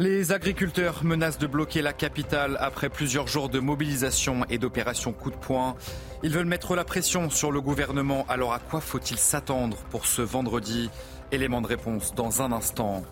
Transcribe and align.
Les 0.00 0.32
agriculteurs 0.32 1.04
menacent 1.04 1.38
de 1.38 1.46
bloquer 1.46 1.80
la 1.80 1.92
capitale 1.92 2.56
après 2.58 2.88
plusieurs 2.88 3.28
jours 3.28 3.48
de 3.48 3.60
mobilisation 3.60 4.44
et 4.50 4.58
d'opérations 4.58 5.12
coup 5.12 5.30
de 5.30 5.36
poing. 5.36 5.76
Ils 6.24 6.32
veulent 6.32 6.46
mettre 6.46 6.74
la 6.74 6.82
pression 6.82 7.30
sur 7.30 7.52
le 7.52 7.60
gouvernement. 7.60 8.26
Alors 8.28 8.52
à 8.52 8.58
quoi 8.58 8.80
faut-il 8.80 9.18
s'attendre 9.18 9.76
pour 9.92 10.06
ce 10.06 10.20
vendredi? 10.20 10.90
Élément 11.30 11.60
de 11.60 11.68
réponse 11.68 12.12
dans 12.12 12.42
un 12.42 12.50
instant. 12.50 13.04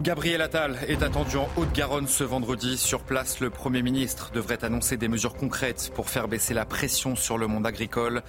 Gabriel 0.00 0.40
Attal 0.40 0.78
est 0.88 1.02
attendu 1.02 1.36
en 1.36 1.50
Haute-Garonne 1.58 2.08
ce 2.08 2.24
vendredi. 2.24 2.78
Sur 2.78 3.02
place, 3.02 3.40
le 3.40 3.50
Premier 3.50 3.82
ministre 3.82 4.30
devrait 4.32 4.64
annoncer 4.64 4.96
des 4.96 5.08
mesures 5.08 5.34
concrètes 5.34 5.92
pour 5.94 6.08
faire 6.08 6.28
baisser 6.28 6.54
la 6.54 6.64
pression 6.64 7.14
sur 7.14 7.36
le 7.36 7.46
monde 7.46 7.66
agricole. 7.66 8.22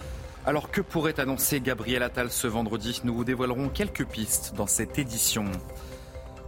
Alors 0.45 0.71
que 0.71 0.81
pourrait 0.81 1.21
annoncer 1.21 1.61
Gabriel 1.61 2.03
Attal 2.03 2.31
ce 2.31 2.47
vendredi? 2.47 2.99
Nous 3.05 3.15
vous 3.15 3.23
dévoilerons 3.23 3.69
quelques 3.69 4.03
pistes 4.03 4.55
dans 4.57 4.67
cette 4.67 4.99
édition. 4.99 5.45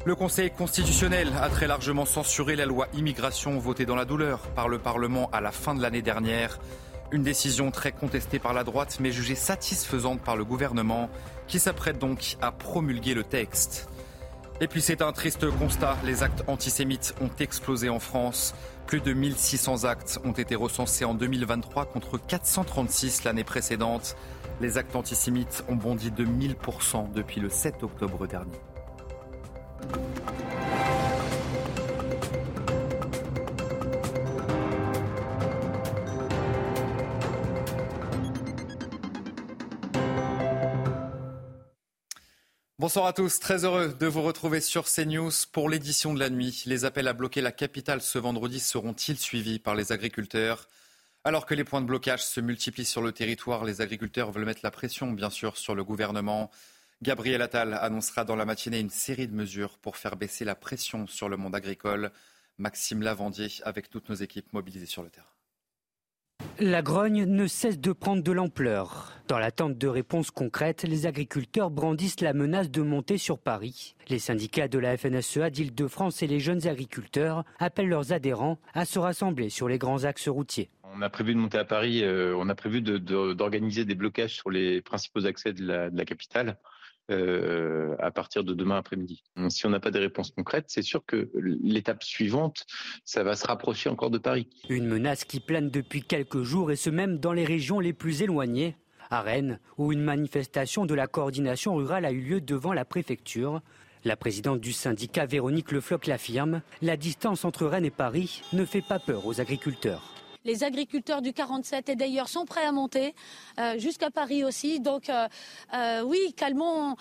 Le 0.06 0.16
Conseil 0.16 0.52
constitutionnel 0.52 1.30
a 1.42 1.48
très 1.48 1.66
largement 1.66 2.04
censuré 2.06 2.58
la 2.58 2.66
loi 2.66 2.90
immigration 2.94 3.58
votée 3.58 3.86
dans 3.86 3.96
la 3.96 4.04
douleur 4.04 4.40
par 4.50 4.68
le 4.68 4.78
Parlement 4.78 5.30
à 5.32 5.40
la 5.40 5.54
fin 5.54 5.74
de 5.74 5.82
l'année 5.82 6.02
dernière. 6.02 6.60
Une 7.14 7.24
décision 7.24 7.72
très 7.72 7.94
contestée 7.94 8.38
par 8.38 8.52
la 8.52 8.66
droite 8.66 8.98
mais 9.00 9.14
jugée 9.14 9.36
satisfaisante 9.36 10.20
par 10.20 10.36
le 10.36 10.44
gouvernement 10.44 11.10
qui 11.48 11.58
s'apprête 11.58 12.00
donc 12.00 12.36
à 12.42 12.52
promulguer 12.52 13.14
le 13.14 13.24
texte. 13.24 13.88
Et 14.60 14.68
puis 14.68 14.82
c'est 14.82 15.02
un 15.02 15.14
triste 15.14 15.50
constat, 15.52 15.96
les 16.04 16.22
actes 16.22 16.44
antisémites 16.48 17.16
ont 17.22 17.32
explosé 17.40 17.88
en 17.88 18.00
France. 18.00 18.54
Plus 18.88 19.00
de 19.00 19.14
1600 19.14 19.86
actes 19.86 20.20
ont 20.26 20.34
été 20.34 20.56
recensés 20.56 21.06
en 21.06 21.14
2023 21.14 21.86
contre 21.86 22.18
436 22.18 23.24
l'année 23.24 23.46
précédente. 23.46 24.18
Les 24.60 24.78
actes 24.78 24.98
antisémites 24.98 25.64
ont 25.70 25.76
bondi 25.76 26.12
de 26.12 26.26
1000% 26.26 27.14
depuis 27.14 27.40
le 27.40 27.48
7 27.48 27.84
octobre 27.84 28.28
dernier. 28.28 28.60
Bonsoir 42.84 43.06
à 43.06 43.14
tous, 43.14 43.40
très 43.40 43.64
heureux 43.64 43.96
de 43.98 44.08
vous 44.08 44.22
retrouver 44.22 44.60
sur 44.60 44.84
CNews 44.84 45.32
pour 45.54 45.70
l'édition 45.70 46.14
de 46.14 46.20
la 46.20 46.30
nuit. 46.30 46.64
Les 46.66 46.84
appels 46.84 47.08
à 47.08 47.14
bloquer 47.14 47.40
la 47.40 47.54
capitale 47.54 48.02
ce 48.02 48.20
vendredi 48.20 48.60
seront-ils 48.60 49.18
suivis 49.18 49.58
par 49.58 49.74
les 49.74 49.94
agriculteurs? 49.94 50.68
Alors 51.24 51.46
que 51.46 51.54
les 51.54 51.64
points 51.64 51.80
de 51.80 51.86
blocage 51.86 52.26
se 52.26 52.42
multiplient 52.42 52.84
sur 52.84 53.02
le 53.02 53.14
territoire, 53.14 53.64
les 53.64 53.80
agriculteurs 53.80 54.34
veulent 54.34 54.44
mettre 54.44 54.60
la 54.64 54.70
pression, 54.70 55.10
bien 55.14 55.30
sûr, 55.30 55.56
sur 55.56 55.76
le 55.76 55.86
gouvernement. 55.86 56.52
Gabriel 57.04 57.42
Attal 57.42 57.74
annoncera 57.74 58.24
dans 58.24 58.38
la 58.38 58.46
matinée 58.46 58.80
une 58.80 58.90
série 58.90 59.28
de 59.28 59.36
mesures 59.36 59.78
pour 59.78 59.98
faire 59.98 60.16
baisser 60.16 60.46
la 60.46 60.56
pression 60.56 61.06
sur 61.06 61.28
le 61.28 61.36
monde 61.36 61.54
agricole. 61.54 62.12
Maxime 62.58 63.02
Lavandier 63.02 63.50
avec 63.66 63.90
toutes 63.90 64.08
nos 64.08 64.16
équipes 64.16 64.54
mobilisées 64.54 64.86
sur 64.86 65.04
le 65.04 65.10
terrain. 65.10 65.28
La 66.60 66.82
grogne 66.82 67.26
ne 67.26 67.46
cesse 67.46 67.78
de 67.78 67.92
prendre 67.92 68.24
de 68.24 68.32
l'ampleur. 68.32 69.12
Dans 69.28 69.38
l'attente 69.38 69.78
de 69.78 69.88
réponses 69.90 70.32
concrètes, 70.32 70.84
les 70.84 71.06
agriculteurs 71.06 71.72
brandissent 71.72 72.22
la 72.22 72.32
menace 72.32 72.72
de 72.72 72.82
monter 72.82 73.18
sur 73.18 73.38
Paris. 73.38 73.96
Les 74.08 74.20
syndicats 74.20 74.70
de 74.70 74.80
la 74.80 74.96
FNSEA 74.96 75.50
d'Île-de-France 75.50 76.24
et 76.24 76.28
les 76.28 76.40
jeunes 76.40 76.66
agriculteurs 76.68 77.44
appellent 77.60 77.90
leurs 77.90 78.14
adhérents 78.14 78.60
à 78.74 78.86
se 78.86 78.98
rassembler 78.98 79.50
sur 79.50 79.68
les 79.68 79.78
grands 79.78 80.06
axes 80.06 80.30
routiers. 80.30 80.70
On 80.96 81.02
a 81.02 81.10
prévu 81.10 81.34
de 81.34 81.40
monter 81.40 81.58
à 81.58 81.66
Paris, 81.66 82.02
euh, 82.02 82.34
on 82.38 82.48
a 82.48 82.56
prévu 82.56 82.82
d'organiser 82.82 83.84
des 83.84 83.96
blocages 83.96 84.36
sur 84.36 84.50
les 84.50 84.80
principaux 84.80 85.26
accès 85.26 85.52
de 85.52 85.66
la 85.66 86.06
capitale. 86.06 86.58
Euh, 87.12 87.98
à 88.00 88.12
partir 88.12 88.46
de 88.46 88.54
demain 88.54 88.78
après-midi. 88.78 89.24
Si 89.50 89.66
on 89.66 89.70
n'a 89.70 89.82
pas 89.82 89.92
des 89.92 90.00
réponses 90.00 90.32
concrètes, 90.32 90.68
c'est 90.68 90.82
sûr 90.82 91.04
que 91.06 91.30
l'étape 91.62 92.02
suivante, 92.02 92.66
ça 93.04 93.24
va 93.24 93.36
se 93.36 93.46
rapprocher 93.46 93.90
encore 93.90 94.10
de 94.10 94.18
Paris. 94.18 94.48
Une 94.70 94.88
menace 94.88 95.26
qui 95.26 95.42
plane 95.42 95.70
depuis 95.70 96.02
quelques 96.02 96.44
jours 96.44 96.72
et 96.72 96.78
ce 96.78 96.90
même 96.90 97.18
dans 97.18 97.34
les 97.34 97.44
régions 97.44 97.82
les 97.82 97.92
plus 97.92 98.22
éloignées. 98.22 98.78
À 99.10 99.22
Rennes, 99.22 99.60
où 99.78 99.92
une 99.92 100.02
manifestation 100.02 100.86
de 100.86 100.94
la 100.94 101.08
coordination 101.08 101.76
rurale 101.76 102.06
a 102.06 102.12
eu 102.12 102.22
lieu 102.22 102.42
devant 102.42 102.72
la 102.72 102.86
préfecture. 102.86 103.62
La 104.06 104.16
présidente 104.16 104.62
du 104.62 104.72
syndicat 104.72 105.26
Véronique 105.26 105.74
Lefloc 105.74 106.08
l'affirme, 106.08 106.62
la 106.82 106.96
distance 106.96 107.44
entre 107.44 107.66
Rennes 107.66 107.86
et 107.86 107.92
Paris 107.92 108.44
ne 108.54 108.64
fait 108.64 108.82
pas 108.82 109.00
peur 109.00 109.28
aux 109.28 109.42
agriculteurs. 109.42 110.23
Les 110.46 110.64
agriculteurs 110.66 111.22
du 111.22 111.32
47 111.32 111.90
et 111.90 111.96
d'ailleurs 111.96 112.28
sont 112.28 112.46
prêts 112.46 112.66
à 112.66 112.72
monter 112.74 113.16
euh, 113.60 113.78
jusqu'à 113.80 114.12
Paris 114.12 114.44
aussi. 114.44 114.82
Donc 114.82 115.10
euh, 115.10 115.28
euh, 115.74 116.02
oui, 116.04 116.34
calmons, 116.36 116.96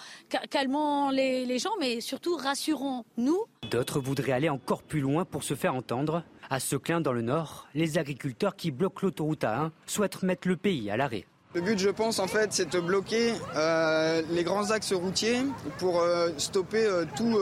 calmons 0.51 1.11
les, 1.11 1.59
gens, 1.59 1.73
mais 1.81 2.01
surtout 2.01 2.37
rassurons-nous. 2.37 3.45
D'autres 3.71 4.01
voudraient 4.01 4.33
aller 4.33 4.49
encore 4.49 4.83
plus 4.83 5.01
loin 5.01 5.25
pour 5.25 5.43
se 5.43 5.55
faire 5.55 5.75
entendre. 5.75 6.23
À 6.51 6.61
Seclin, 6.61 7.01
dans 7.01 7.13
le 7.13 7.23
Nord, 7.23 7.67
les 7.75 7.99
agriculteurs 7.99 8.55
qui 8.55 8.71
bloquent 8.71 9.01
l'autoroute 9.03 9.43
A1 9.43 9.71
souhaitent 9.87 10.23
mettre 10.23 10.47
le 10.47 10.57
pays 10.57 10.91
à 10.91 10.97
l'arrêt. 10.97 11.25
Le 11.55 11.61
but, 11.61 11.79
je 11.79 11.91
pense, 11.91 12.19
en 12.19 12.27
fait, 12.27 12.51
c'est 12.55 12.73
de 12.73 12.81
bloquer 12.81 13.35
euh, 13.57 14.23
les 14.31 14.43
grands 14.43 14.71
axes 14.71 14.95
routiers 14.95 15.43
pour 15.77 16.01
euh, 16.01 16.31
stopper 16.39 16.87
euh, 16.87 17.05
tout, 17.15 17.39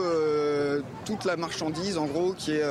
toute 1.05 1.23
la 1.23 1.37
marchandise, 1.37 1.97
en 1.97 2.07
gros, 2.07 2.33
qui 2.33 2.51
est, 2.51 2.63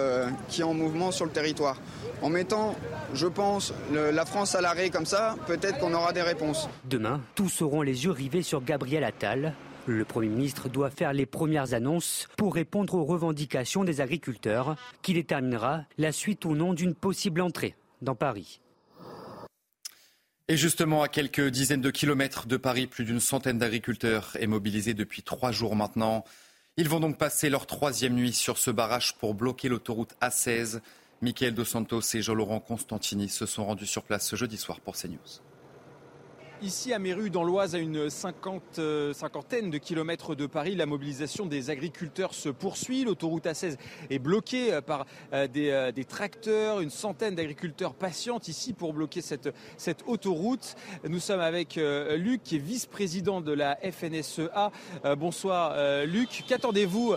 qui 0.48 0.60
est 0.60 0.64
en 0.64 0.74
mouvement 0.74 1.10
sur 1.10 1.24
le 1.24 1.30
territoire. 1.30 1.78
En 2.20 2.28
mettant, 2.28 2.74
je 3.14 3.26
pense, 3.26 3.72
la 3.90 4.26
France 4.26 4.54
à 4.54 4.60
l'arrêt 4.60 4.90
comme 4.90 5.06
ça, 5.06 5.36
peut-être 5.46 5.78
qu'on 5.78 5.94
aura 5.94 6.12
des 6.12 6.20
réponses. 6.20 6.68
Demain, 6.84 7.22
tous 7.34 7.62
auront 7.62 7.80
les 7.80 8.04
yeux 8.04 8.10
rivés 8.10 8.42
sur 8.42 8.62
Gabriel 8.62 9.02
Attal. 9.02 9.54
Le 9.86 10.04
Premier 10.04 10.28
ministre 10.28 10.68
doit 10.68 10.90
faire 10.90 11.14
les 11.14 11.24
premières 11.24 11.72
annonces 11.72 12.28
pour 12.36 12.54
répondre 12.54 12.94
aux 12.94 13.04
revendications 13.04 13.82
des 13.82 14.02
agriculteurs, 14.02 14.76
qui 15.00 15.14
déterminera 15.14 15.84
la 15.96 16.12
suite 16.12 16.44
ou 16.44 16.54
non 16.54 16.74
d'une 16.74 16.94
possible 16.94 17.40
entrée 17.40 17.74
dans 18.02 18.14
Paris. 18.14 18.60
Et 20.50 20.56
justement, 20.56 21.04
à 21.04 21.06
quelques 21.06 21.46
dizaines 21.46 21.80
de 21.80 21.92
kilomètres 21.92 22.48
de 22.48 22.56
Paris, 22.56 22.88
plus 22.88 23.04
d'une 23.04 23.20
centaine 23.20 23.58
d'agriculteurs 23.58 24.32
est 24.40 24.48
mobilisé 24.48 24.94
depuis 24.94 25.22
trois 25.22 25.52
jours 25.52 25.76
maintenant. 25.76 26.24
Ils 26.76 26.88
vont 26.88 26.98
donc 26.98 27.18
passer 27.18 27.50
leur 27.50 27.66
troisième 27.66 28.14
nuit 28.14 28.32
sur 28.32 28.58
ce 28.58 28.72
barrage 28.72 29.14
pour 29.14 29.34
bloquer 29.34 29.68
l'autoroute 29.68 30.16
A16. 30.20 30.80
Michael 31.22 31.54
Dos 31.54 31.64
Santos 31.64 32.00
et 32.14 32.22
Jean-Laurent 32.22 32.58
Constantini 32.58 33.28
se 33.28 33.46
sont 33.46 33.64
rendus 33.64 33.86
sur 33.86 34.02
place 34.02 34.26
ce 34.26 34.34
jeudi 34.34 34.56
soir 34.56 34.80
pour 34.80 34.96
CNews. 34.96 35.49
Ici 36.62 36.93
à 36.93 36.98
Méru, 36.98 37.31
dans 37.31 37.43
l'Oise, 37.43 37.75
à 37.75 37.78
une 37.78 38.09
euh, 38.09 39.12
cinquantaine 39.15 39.71
de 39.71 39.78
kilomètres 39.78 40.34
de 40.34 40.44
Paris, 40.44 40.75
la 40.75 40.84
mobilisation 40.84 41.47
des 41.47 41.71
agriculteurs 41.71 42.34
se 42.34 42.50
poursuit. 42.50 43.03
L'autoroute 43.04 43.47
A16 43.47 43.78
est 44.10 44.19
bloquée 44.19 44.75
euh, 44.75 44.82
par 44.82 45.06
euh, 45.32 45.47
des, 45.48 46.04
tracteurs. 46.04 46.82
Une 46.82 46.91
centaine 46.91 47.34
d'agriculteurs 47.34 47.94
patientent 47.94 48.48
ici 48.48 48.75
pour 48.75 48.93
bloquer 48.93 49.22
cette, 49.22 49.48
cette 49.78 50.03
autoroute. 50.06 50.76
Nous 51.09 51.19
sommes 51.19 51.41
avec 51.41 51.76
Luc, 51.76 52.43
qui 52.43 52.56
est 52.56 52.59
vice-président 52.59 53.41
de 53.41 53.53
la 53.53 53.77
FNSEA. 53.77 54.71
bonsoir 55.16 56.04
Luc. 56.04 56.44
Qu'attendez-vous 56.47 57.15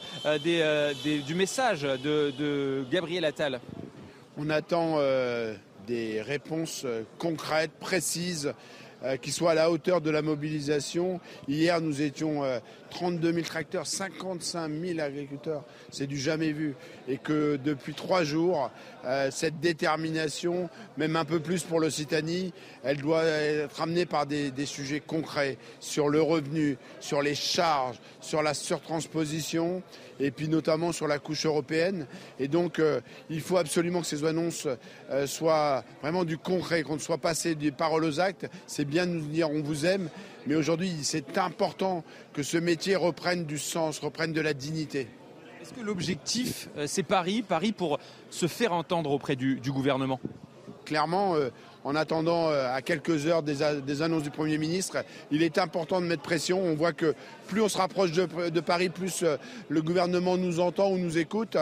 du 1.25 1.35
message 1.35 1.81
de, 1.81 2.85
Gabriel 2.89 3.25
Attal? 3.25 3.59
On 4.37 4.49
attend 4.49 4.99
des 5.87 6.21
réponses 6.21 6.85
concrètes, 7.17 7.71
précises 7.79 8.53
qui 9.21 9.31
soit 9.31 9.51
à 9.51 9.55
la 9.55 9.69
hauteur 9.69 10.01
de 10.01 10.09
la 10.09 10.21
mobilisation. 10.21 11.19
Hier, 11.47 11.81
nous 11.81 12.01
étions 12.01 12.43
32 12.93 13.27
euh, 13.27 13.33
000 13.33 13.45
tracteurs, 13.45 13.87
55 13.87 14.71
000 14.71 14.99
agriculteurs. 14.99 15.63
C'est 15.91 16.07
du 16.07 16.17
jamais 16.17 16.51
vu. 16.51 16.75
Et 17.07 17.17
que 17.17 17.57
depuis 17.57 17.93
trois 17.93 18.23
jours, 18.23 18.71
euh, 19.05 19.29
cette 19.31 19.59
détermination, 19.59 20.69
même 20.97 21.15
un 21.15 21.25
peu 21.25 21.39
plus 21.39 21.63
pour 21.63 21.79
l'Occitanie, 21.79 22.53
elle 22.83 22.97
doit 22.97 23.23
être 23.23 23.81
amenée 23.81 24.05
par 24.05 24.25
des, 24.25 24.51
sujets 24.65 25.01
concrets 25.01 25.57
sur 25.79 26.07
le 26.07 26.21
revenu, 26.21 26.77
sur 26.99 27.21
les 27.21 27.35
charges, 27.35 27.97
sur 28.21 28.41
la 28.41 28.53
surtransposition 28.53 29.83
et 30.19 30.31
puis 30.31 30.47
notamment 30.47 30.91
sur 30.91 31.07
la 31.07 31.19
couche 31.19 31.45
européenne. 31.45 32.07
Et 32.39 32.47
donc, 32.47 32.81
il 33.29 33.41
faut 33.41 33.57
absolument 33.57 34.01
que 34.01 34.07
ces 34.07 34.23
annonces 34.23 34.67
soient 35.25 35.83
vraiment 36.01 36.23
du 36.23 36.37
concret, 36.37 36.83
qu'on 36.83 36.95
ne 36.95 36.99
soit 36.99 37.17
passé 37.17 37.55
des 37.55 37.71
paroles 37.71 38.05
aux 38.05 38.19
actes. 38.21 38.47
C'est 38.67 38.85
bien 38.85 39.05
nous 39.05 39.25
dire 39.25 39.49
on 39.51 39.61
vous 39.61 39.85
aime, 39.85 40.09
mais 40.47 40.55
aujourd'hui, 40.55 40.91
c'est 41.03 41.37
important 41.37 42.03
que 42.33 42.43
ce 42.43 42.57
métier 42.57 42.95
reprenne 42.95 43.45
du 43.45 43.57
sens, 43.57 43.99
reprenne 43.99 44.33
de 44.33 44.41
la 44.41 44.53
dignité. 44.53 45.07
Est-ce 45.61 45.73
que 45.73 45.81
l'objectif, 45.81 46.67
euh, 46.77 46.85
c'est 46.87 47.03
Paris, 47.03 47.41
Paris 47.41 47.71
pour 47.71 47.99
se 48.29 48.47
faire 48.47 48.73
entendre 48.73 49.11
auprès 49.11 49.37
du, 49.37 49.59
gouvernement? 49.67 50.19
Clairement, 50.83 51.35
euh, 51.35 51.51
en 51.85 51.95
attendant 51.95 52.49
euh, 52.49 52.73
à 52.73 52.81
quelques 52.81 53.27
heures 53.27 53.43
des, 53.43 54.01
annonces 54.01 54.23
du 54.23 54.29
Premier 54.29 54.57
ministre, 54.57 55.05
il 55.31 55.41
est 55.41 55.57
important 55.57 56.01
de 56.01 56.05
mettre 56.05 56.21
pression. 56.21 56.61
On 56.61 56.75
voit 56.75 56.91
que 56.91 57.15
plus 57.53 57.61
on 57.61 57.69
se 57.69 57.77
rapproche 57.77 58.11
de, 58.11 58.59
Paris, 58.61 58.89
plus 58.89 59.21
euh, 59.21 59.37
le 59.69 59.83
gouvernement 59.83 60.37
nous 60.37 60.59
entend 60.59 60.89
ou 60.89 60.97
nous 60.97 61.19
écoute. 61.19 61.55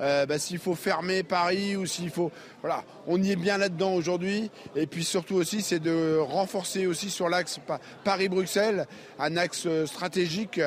Euh, 0.00 0.24
bah, 0.24 0.38
s'il 0.38 0.58
faut 0.58 0.74
fermer 0.74 1.22
Paris 1.22 1.76
ou 1.76 1.84
s'il 1.84 2.08
faut... 2.08 2.32
Voilà, 2.62 2.82
on 3.06 3.22
y 3.22 3.30
est 3.30 3.36
bien 3.36 3.58
là-dedans 3.58 3.92
aujourd'hui. 3.92 4.50
Et 4.74 4.86
puis 4.86 5.04
surtout 5.04 5.34
aussi, 5.34 5.60
c'est 5.60 5.80
de 5.80 6.16
renforcer 6.18 6.86
aussi 6.86 7.10
sur 7.10 7.28
l'axe 7.28 7.60
Paris-Bruxelles, 8.04 8.86
un 9.18 9.36
axe 9.36 9.68
stratégique 9.84 10.62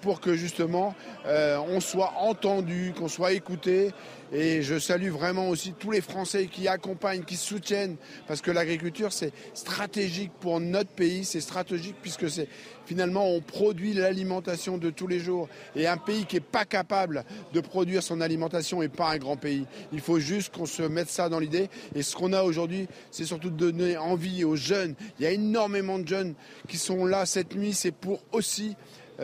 pour 0.00 0.20
que 0.20 0.36
justement 0.36 0.94
on 1.26 1.80
soit 1.80 2.14
entendu, 2.20 2.94
qu'on 2.96 3.08
soit 3.08 3.32
écouté 3.32 3.90
et 4.32 4.62
je 4.62 4.78
salue 4.78 5.10
vraiment 5.10 5.48
aussi 5.48 5.72
tous 5.72 5.90
les 5.90 6.00
Français 6.00 6.46
qui 6.46 6.68
accompagnent, 6.68 7.24
qui 7.24 7.36
soutiennent, 7.36 7.96
parce 8.28 8.40
que 8.40 8.50
l'agriculture, 8.50 9.12
c'est 9.12 9.32
stratégique 9.54 10.30
pour 10.40 10.60
notre 10.60 10.90
pays, 10.90 11.24
c'est 11.24 11.40
stratégique 11.40 11.96
puisque 12.00 12.30
c'est 12.30 12.48
finalement 12.90 13.28
on 13.30 13.40
produit 13.40 13.92
l'alimentation 13.92 14.76
de 14.76 14.90
tous 14.90 15.06
les 15.06 15.20
jours. 15.20 15.48
Et 15.76 15.86
un 15.86 15.96
pays 15.96 16.24
qui 16.26 16.34
n'est 16.34 16.40
pas 16.40 16.64
capable 16.64 17.24
de 17.52 17.60
produire 17.60 18.02
son 18.02 18.20
alimentation 18.20 18.80
n'est 18.80 18.88
pas 18.88 19.10
un 19.10 19.18
grand 19.18 19.36
pays. 19.36 19.64
Il 19.92 20.00
faut 20.00 20.18
juste 20.18 20.52
qu'on 20.52 20.66
se 20.66 20.82
mette 20.82 21.08
ça 21.08 21.28
dans 21.28 21.38
l'idée. 21.38 21.70
Et 21.94 22.02
ce 22.02 22.16
qu'on 22.16 22.32
a 22.32 22.42
aujourd'hui, 22.42 22.88
c'est 23.12 23.24
surtout 23.24 23.50
de 23.50 23.54
donner 23.54 23.96
envie 23.96 24.42
aux 24.42 24.56
jeunes. 24.56 24.96
Il 25.20 25.22
y 25.22 25.26
a 25.26 25.30
énormément 25.30 26.00
de 26.00 26.08
jeunes 26.08 26.34
qui 26.66 26.78
sont 26.78 27.06
là 27.06 27.26
cette 27.26 27.54
nuit, 27.54 27.74
c'est 27.74 27.92
pour 27.92 28.24
aussi 28.32 28.74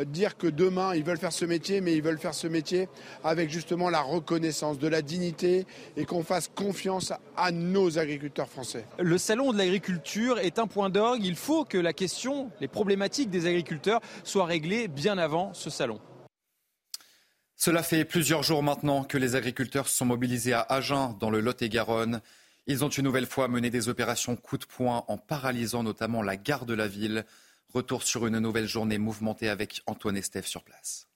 dire 0.04 0.37
que 0.37 0.46
demain, 0.46 0.94
ils 0.94 1.04
veulent 1.04 1.19
faire 1.19 1.32
ce 1.32 1.44
métier, 1.44 1.81
mais 1.81 1.94
ils 1.94 2.02
veulent 2.02 2.19
faire 2.19 2.34
ce 2.34 2.46
métier 2.46 2.88
avec 3.25 3.50
justement 3.50 3.88
la 3.88 4.00
reconnaissance, 4.00 4.78
de 4.78 4.88
la 4.88 5.02
dignité 5.02 5.66
et 5.96 6.04
qu'on 6.04 6.22
fasse 6.22 6.48
confiance 6.48 7.12
à 7.37 7.52
nos 7.52 7.98
agriculteurs 7.98 8.48
français. 8.48 8.84
Le 8.98 9.19
salon 9.19 9.52
de 9.52 9.58
l'agriculture 9.58 10.38
est 10.38 10.58
un 10.58 10.66
point 10.66 10.90
d'orgue. 10.90 11.25
Il 11.25 11.37
faut 11.37 11.64
que 11.64 11.78
la 11.78 11.93
question, 11.93 12.50
les 12.60 12.69
problématiques 12.69 13.31
des 13.31 13.46
agriculteurs 13.46 14.00
soient 14.25 14.46
réglées 14.46 14.88
bien 14.88 15.19
avant 15.19 15.54
ce 15.54 15.70
salon. 15.70 16.00
Cela 17.56 17.82
fait 17.82 18.04
plusieurs 18.04 18.42
jours 18.42 18.62
maintenant 18.62 19.02
que 19.02 19.16
les 19.16 19.34
agriculteurs 19.34 19.88
sont 19.88 20.04
mobilisés 20.04 20.52
à 20.52 20.60
Agen, 20.60 21.16
dans 21.19 21.31
le 21.31 21.40
Lot-et-Garonne. 21.40 22.20
Ils 22.66 22.84
ont 22.84 22.88
une 22.88 23.04
nouvelle 23.04 23.26
fois 23.26 23.49
mené 23.49 23.70
des 23.70 23.88
opérations 23.88 24.37
coup 24.37 24.58
de 24.58 24.66
poing 24.66 25.04
en 25.08 25.16
paralysant 25.16 25.82
notamment 25.82 26.20
la 26.20 26.37
gare 26.37 26.66
de 26.66 26.75
la 26.75 26.87
ville. 26.87 27.25
Retour 27.74 28.02
sur 28.02 28.26
une 28.26 28.38
nouvelle 28.38 28.66
journée 28.66 28.98
mouvementée 28.98 29.48
avec 29.48 29.82
Antoine 29.86 30.16
Estève 30.16 30.46
sur 30.46 30.62
place. 30.62 31.08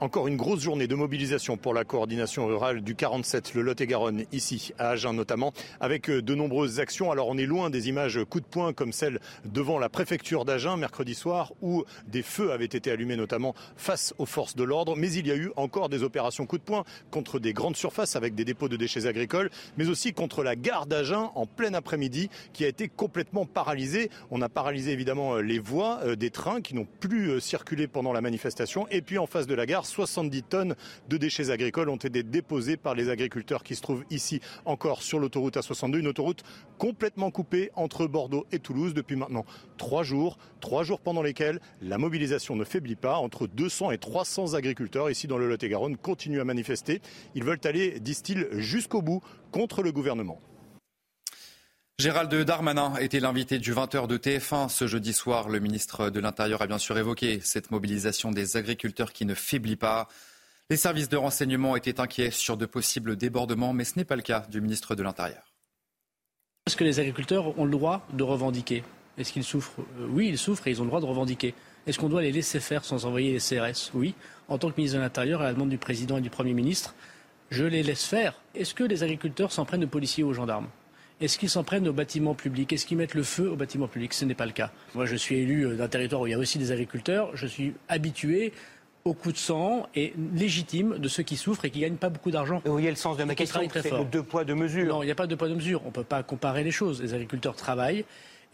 Encore 0.00 0.26
une 0.26 0.36
grosse 0.36 0.60
journée 0.60 0.88
de 0.88 0.96
mobilisation 0.96 1.56
pour 1.56 1.74
la 1.74 1.84
coordination 1.84 2.46
rurale 2.46 2.80
du 2.80 2.96
47, 2.96 3.54
le 3.54 3.62
Lot-et-Garonne, 3.62 4.24
ici 4.32 4.72
à 4.76 4.90
Agen 4.90 5.12
notamment, 5.12 5.52
avec 5.80 6.10
euh, 6.10 6.20
de 6.20 6.34
nombreuses 6.34 6.80
actions. 6.80 7.12
Alors 7.12 7.28
on 7.28 7.38
est 7.38 7.46
loin 7.46 7.70
des 7.70 7.88
images 7.88 8.18
coup 8.28 8.40
de 8.40 8.44
poing 8.44 8.72
comme 8.72 8.92
celle 8.92 9.20
devant 9.44 9.78
la 9.78 9.88
préfecture 9.88 10.44
d'Agen 10.44 10.76
mercredi 10.76 11.14
soir, 11.14 11.52
où 11.62 11.84
des 12.08 12.22
feux 12.22 12.50
avaient 12.50 12.64
été 12.64 12.90
allumés 12.90 13.14
notamment 13.14 13.54
face 13.76 14.12
aux 14.18 14.26
forces 14.26 14.56
de 14.56 14.64
l'ordre. 14.64 14.96
Mais 14.96 15.12
il 15.12 15.28
y 15.28 15.30
a 15.30 15.36
eu 15.36 15.52
encore 15.54 15.88
des 15.88 16.02
opérations 16.02 16.46
coup 16.46 16.58
de 16.58 16.64
poing 16.64 16.82
contre 17.12 17.38
des 17.38 17.52
grandes 17.52 17.76
surfaces 17.76 18.16
avec 18.16 18.34
des 18.34 18.44
dépôts 18.44 18.68
de 18.68 18.76
déchets 18.76 19.06
agricoles, 19.06 19.50
mais 19.76 19.88
aussi 19.88 20.12
contre 20.12 20.42
la 20.42 20.56
gare 20.56 20.86
d'Agen 20.86 21.30
en 21.36 21.46
plein 21.46 21.74
après-midi 21.74 22.28
qui 22.52 22.64
a 22.64 22.68
été 22.68 22.88
complètement 22.88 23.46
paralysée. 23.46 24.10
On 24.32 24.42
a 24.42 24.48
paralysé 24.48 24.90
évidemment 24.90 25.36
euh, 25.36 25.42
les 25.42 25.60
voies 25.60 26.00
euh, 26.02 26.16
des 26.16 26.30
trains 26.30 26.60
qui 26.60 26.74
n'ont 26.74 26.88
plus 26.98 27.40
circulé 27.40 27.86
pendant 27.86 28.12
la 28.12 28.20
manifestation. 28.20 28.88
Et 28.90 29.00
puis 29.00 29.18
en 29.18 29.26
face 29.26 29.46
de 29.46 29.54
la 29.54 29.64
gare, 29.64 29.81
70 29.86 30.42
tonnes 30.42 30.74
de 31.08 31.16
déchets 31.16 31.50
agricoles 31.50 31.88
ont 31.88 31.96
été 31.96 32.22
déposées 32.22 32.76
par 32.76 32.94
les 32.94 33.08
agriculteurs 33.08 33.62
qui 33.62 33.76
se 33.76 33.82
trouvent 33.82 34.04
ici 34.10 34.40
encore 34.64 35.02
sur 35.02 35.18
l'autoroute 35.18 35.56
A62, 35.56 35.98
une 35.98 36.08
autoroute 36.08 36.42
complètement 36.78 37.30
coupée 37.30 37.70
entre 37.74 38.06
Bordeaux 38.06 38.46
et 38.52 38.58
Toulouse 38.58 38.94
depuis 38.94 39.16
maintenant 39.16 39.44
trois 39.78 40.02
jours, 40.02 40.38
trois 40.60 40.84
jours 40.84 41.00
pendant 41.00 41.22
lesquels 41.22 41.60
la 41.80 41.98
mobilisation 41.98 42.56
ne 42.56 42.64
faiblit 42.64 42.96
pas. 42.96 43.16
Entre 43.16 43.46
200 43.46 43.90
et 43.92 43.98
300 43.98 44.54
agriculteurs 44.54 45.10
ici 45.10 45.26
dans 45.26 45.38
le 45.38 45.48
Lot-et-Garonne 45.48 45.96
continuent 45.96 46.40
à 46.40 46.44
manifester. 46.44 47.00
Ils 47.34 47.44
veulent 47.44 47.60
aller, 47.64 48.00
disent-ils, 48.00 48.48
jusqu'au 48.52 49.02
bout 49.02 49.22
contre 49.50 49.82
le 49.82 49.92
gouvernement. 49.92 50.40
Gérald 52.02 52.34
Darmanin 52.34 52.96
était 52.96 53.20
l'invité 53.20 53.60
du 53.60 53.72
20h 53.72 54.08
de 54.08 54.18
TF1 54.18 54.68
ce 54.68 54.88
jeudi 54.88 55.12
soir. 55.12 55.48
Le 55.48 55.60
ministre 55.60 56.10
de 56.10 56.18
l'Intérieur 56.18 56.60
a 56.60 56.66
bien 56.66 56.78
sûr 56.78 56.98
évoqué 56.98 57.38
cette 57.44 57.70
mobilisation 57.70 58.32
des 58.32 58.56
agriculteurs 58.56 59.12
qui 59.12 59.24
ne 59.24 59.34
faiblit 59.34 59.76
pas. 59.76 60.08
Les 60.68 60.76
services 60.76 61.08
de 61.08 61.16
renseignement 61.16 61.76
étaient 61.76 62.00
inquiets 62.00 62.32
sur 62.32 62.56
de 62.56 62.66
possibles 62.66 63.14
débordements, 63.14 63.72
mais 63.72 63.84
ce 63.84 63.96
n'est 63.96 64.04
pas 64.04 64.16
le 64.16 64.22
cas 64.22 64.44
du 64.48 64.60
ministre 64.60 64.96
de 64.96 65.04
l'Intérieur. 65.04 65.52
Est-ce 66.66 66.76
que 66.76 66.82
les 66.82 66.98
agriculteurs 66.98 67.56
ont 67.56 67.66
le 67.66 67.70
droit 67.70 68.04
de 68.12 68.24
revendiquer? 68.24 68.82
Est-ce 69.16 69.32
qu'ils 69.32 69.44
souffrent? 69.44 69.78
Euh, 70.00 70.08
Oui, 70.10 70.26
ils 70.26 70.38
souffrent 70.38 70.66
et 70.66 70.72
ils 70.72 70.80
ont 70.80 70.84
le 70.84 70.90
droit 70.90 71.00
de 71.00 71.06
revendiquer. 71.06 71.54
Est-ce 71.86 72.00
qu'on 72.00 72.08
doit 72.08 72.22
les 72.22 72.32
laisser 72.32 72.58
faire 72.58 72.84
sans 72.84 73.06
envoyer 73.06 73.32
les 73.32 73.38
CRS 73.38 73.92
Oui. 73.94 74.16
En 74.48 74.58
tant 74.58 74.72
que 74.72 74.76
ministre 74.76 74.96
de 74.96 75.02
l'Intérieur, 75.02 75.40
à 75.40 75.44
la 75.44 75.52
demande 75.52 75.70
du 75.70 75.78
président 75.78 76.18
et 76.18 76.20
du 76.20 76.30
Premier 76.30 76.52
ministre, 76.52 76.96
je 77.52 77.64
les 77.64 77.84
laisse 77.84 78.06
faire. 78.06 78.40
Est-ce 78.56 78.74
que 78.74 78.82
les 78.82 79.04
agriculteurs 79.04 79.52
s'en 79.52 79.64
prennent 79.64 79.84
aux 79.84 79.86
policiers 79.86 80.24
ou 80.24 80.30
aux 80.30 80.34
gendarmes? 80.34 80.66
Est-ce 81.22 81.38
qu'ils 81.38 81.48
s'en 81.48 81.64
prennent 81.64 81.86
aux 81.88 81.92
bâtiments 81.92 82.34
publics? 82.34 82.72
Est-ce 82.72 82.84
qu'ils 82.84 82.98
mettent 82.98 83.14
le 83.14 83.22
feu 83.22 83.48
aux 83.50 83.56
bâtiments 83.56 83.88
publics? 83.88 84.12
Ce 84.12 84.24
n'est 84.24 84.34
pas 84.34 84.46
le 84.46 84.52
cas. 84.52 84.70
Moi, 84.94 85.06
je 85.06 85.16
suis 85.16 85.36
élu 85.36 85.66
euh, 85.66 85.76
d'un 85.76 85.88
territoire 85.88 86.20
où 86.20 86.26
il 86.26 86.30
y 86.30 86.34
a 86.34 86.38
aussi 86.38 86.58
des 86.58 86.72
agriculteurs. 86.72 87.30
Je 87.34 87.46
suis 87.46 87.74
habitué 87.88 88.52
au 89.04 89.14
coup 89.14 89.32
de 89.32 89.36
sang 89.36 89.88
et 89.94 90.12
légitime 90.34 90.98
de 90.98 91.08
ceux 91.08 91.22
qui 91.22 91.36
souffrent 91.36 91.64
et 91.64 91.70
qui 91.70 91.80
gagnent 91.80 91.96
pas 91.96 92.08
beaucoup 92.08 92.30
d'argent. 92.30 92.60
Vous 92.64 92.72
voyez 92.72 92.90
le 92.90 92.96
sens 92.96 93.16
de 93.16 93.24
ma 93.24 93.34
question, 93.34 93.60
c'est 93.72 94.10
deux 94.10 94.22
poids, 94.22 94.44
deux 94.44 94.54
mesures. 94.54 94.94
Non, 94.94 95.02
il 95.02 95.06
n'y 95.06 95.12
a 95.12 95.16
pas 95.16 95.26
de 95.26 95.34
poids, 95.34 95.48
deux 95.48 95.54
mesures. 95.54 95.82
On 95.84 95.88
ne 95.88 95.92
peut 95.92 96.04
pas 96.04 96.22
comparer 96.22 96.62
les 96.62 96.70
choses. 96.70 97.02
Les 97.02 97.14
agriculteurs 97.14 97.56
travaillent 97.56 98.04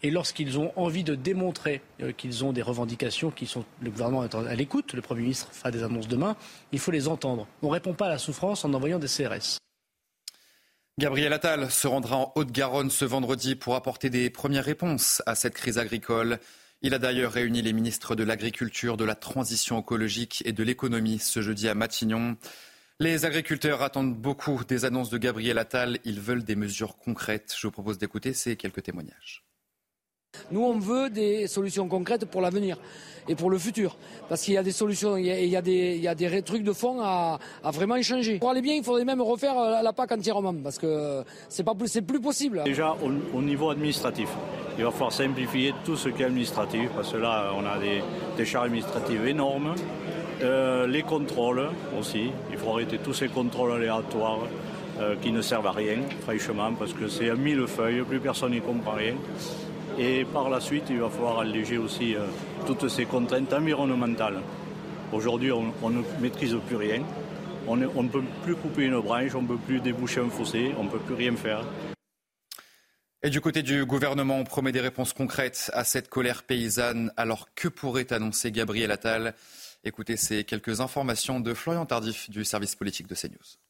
et 0.01 0.11
lorsqu'ils 0.11 0.57
ont 0.57 0.71
envie 0.75 1.03
de 1.03 1.15
démontrer 1.15 1.81
euh, 2.01 2.11
qu'ils 2.11 2.45
ont 2.45 2.53
des 2.53 2.61
revendications, 2.61 3.31
qui 3.31 3.45
sont 3.45 3.65
le 3.81 3.91
gouvernement 3.91 4.23
est 4.23 4.33
à 4.33 4.55
l'écoute, 4.55 4.93
le 4.93 5.01
Premier 5.01 5.21
ministre 5.21 5.49
fera 5.51 5.71
des 5.71 5.83
annonces 5.83 6.07
demain, 6.07 6.35
il 6.71 6.79
faut 6.79 6.91
les 6.91 7.07
entendre. 7.07 7.47
On 7.61 7.67
ne 7.67 7.73
répond 7.73 7.93
pas 7.93 8.05
à 8.05 8.09
la 8.09 8.17
souffrance 8.17 8.63
en 8.63 8.73
envoyant 8.73 8.99
des 8.99 9.07
CRS. 9.07 9.57
Gabriel 10.99 11.31
Attal 11.31 11.71
se 11.71 11.87
rendra 11.87 12.17
en 12.17 12.33
Haute-Garonne 12.35 12.89
ce 12.89 13.05
vendredi 13.05 13.55
pour 13.55 13.75
apporter 13.75 14.09
des 14.09 14.29
premières 14.29 14.65
réponses 14.65 15.23
à 15.25 15.33
cette 15.33 15.53
crise 15.53 15.77
agricole. 15.77 16.39
Il 16.81 16.93
a 16.93 16.99
d'ailleurs 16.99 17.31
réuni 17.31 17.61
les 17.61 17.71
ministres 17.71 18.17
de 18.17 18.25
l'Agriculture, 18.25 18.97
de 18.97 19.05
la 19.05 19.15
Transition 19.15 19.79
écologique 19.79 20.43
et 20.45 20.51
de 20.51 20.61
l'économie 20.61 21.19
ce 21.19 21.41
jeudi 21.41 21.69
à 21.69 21.73
Matignon. 21.73 22.35
Les 22.99 23.23
agriculteurs 23.23 23.81
attendent 23.81 24.17
beaucoup 24.17 24.65
des 24.65 24.83
annonces 24.83 25.09
de 25.09 25.17
Gabriel 25.17 25.57
Attal. 25.57 25.99
Ils 26.03 26.19
veulent 26.19 26.43
des 26.43 26.57
mesures 26.57 26.97
concrètes. 26.97 27.55
Je 27.57 27.67
vous 27.67 27.71
propose 27.71 27.97
d'écouter 27.97 28.33
ces 28.33 28.57
quelques 28.57 28.83
témoignages. 28.83 29.48
Nous, 30.51 30.63
on 30.63 30.79
veut 30.79 31.09
des 31.09 31.47
solutions 31.47 31.87
concrètes 31.87 32.25
pour 32.25 32.41
l'avenir 32.41 32.77
et 33.27 33.35
pour 33.35 33.49
le 33.49 33.59
futur. 33.59 33.95
Parce 34.27 34.41
qu'il 34.41 34.55
y 34.55 34.57
a 34.57 34.63
des 34.63 34.71
solutions, 34.71 35.15
il 35.17 35.25
y 35.25 35.55
a, 35.55 35.61
des, 35.61 36.41
trucs 36.43 36.63
de 36.63 36.73
fond 36.73 36.99
à, 37.01 37.39
vraiment 37.65 38.01
changer. 38.01 38.39
Pour 38.39 38.49
aller 38.49 38.61
bien, 38.61 38.75
il 38.75 38.83
faudrait 38.83 39.05
même 39.05 39.21
refaire 39.21 39.55
la 39.83 39.93
PAC 39.93 40.13
entièrement 40.13 40.55
parce 40.63 40.79
que 40.79 41.23
c'est 41.49 41.63
pas 41.63 41.75
plus, 41.75 42.19
possible. 42.19 42.63
Déjà, 42.63 42.95
au, 43.33 43.41
niveau 43.41 43.69
administratif, 43.69 44.29
il 44.77 44.83
va 44.83 44.91
falloir 44.91 45.11
simplifier 45.11 45.73
tout 45.85 45.95
ce 45.95 46.09
qui 46.09 46.21
est 46.21 46.25
administratif 46.25 46.89
parce 46.95 47.11
que 47.11 47.17
là, 47.17 47.51
on 47.55 47.65
a 47.65 47.77
des, 47.77 48.45
charges 48.45 48.65
administratives 48.65 49.27
énormes. 49.27 49.75
Euh, 50.41 50.87
les 50.87 51.03
contrôles 51.03 51.69
aussi, 51.99 52.31
il 52.49 52.57
faut 52.57 52.71
arrêter 52.71 52.97
tous 52.97 53.13
ces 53.13 53.27
contrôles 53.27 53.73
aléatoires 53.73 54.39
euh, 54.99 55.15
qui 55.21 55.31
ne 55.33 55.41
servent 55.41 55.67
à 55.67 55.71
rien, 55.71 55.97
franchement, 56.21 56.71
parce 56.79 56.93
que 56.93 57.09
c'est 57.09 57.29
à 57.29 57.35
mille 57.35 57.67
feuilles, 57.67 58.03
plus 58.03 58.19
personne 58.19 58.51
n'y 58.51 58.61
comprend 58.61 58.93
rien. 58.93 59.15
Et 60.01 60.23
par 60.23 60.49
la 60.49 60.61
suite, 60.61 60.85
il 60.89 60.99
va 60.99 61.09
falloir 61.09 61.39
alléger 61.39 61.77
aussi 61.77 62.15
euh, 62.15 62.25
toutes 62.65 62.87
ces 62.87 63.05
contraintes 63.05 63.51
environnementales. 63.51 64.41
Aujourd'hui, 65.11 65.51
on, 65.51 65.89
ne 65.89 66.01
maîtrise 66.21 66.55
plus 66.67 66.77
rien. 66.77 67.03
On, 67.67 67.77
on, 67.81 68.03
ne 68.03 68.07
peut 68.07 68.23
plus 68.41 68.55
couper 68.55 68.85
une 68.85 68.97
branche, 69.01 69.35
on 69.35 69.41
ne 69.41 69.47
peut 69.47 69.57
plus 69.57 69.81
déboucher 69.81 70.21
un 70.21 70.29
fossé, 70.29 70.73
on 70.79 70.85
ne 70.85 70.89
peut 70.89 70.99
plus 70.99 71.15
rien 71.15 71.35
faire. 71.35 71.65
Et 73.21 73.29
du 73.29 73.41
côté 73.41 73.61
du 73.61 73.83
gouvernement, 73.83 74.37
on 74.37 74.45
promet 74.45 74.71
des 74.71 74.79
réponses 74.79 75.11
concrètes 75.11 75.69
à 75.73 75.83
cette 75.83 76.07
colère 76.07 76.43
paysanne. 76.43 77.11
Alors 77.17 77.49
que 77.53 77.67
pourrait 77.67 78.13
annoncer 78.13 78.53
Gabriel 78.53 78.91
Attal? 78.91 79.35
Écoutez 79.83 80.15
ces 80.15 80.45
quelques 80.45 80.79
informations 80.79 81.41
de 81.41 81.53
Florian 81.53 81.85
Tardif 81.85 82.29
du 82.29 82.45
service 82.45 82.75
politique 82.75 83.07
de 83.07 83.15
CNews. 83.15 83.68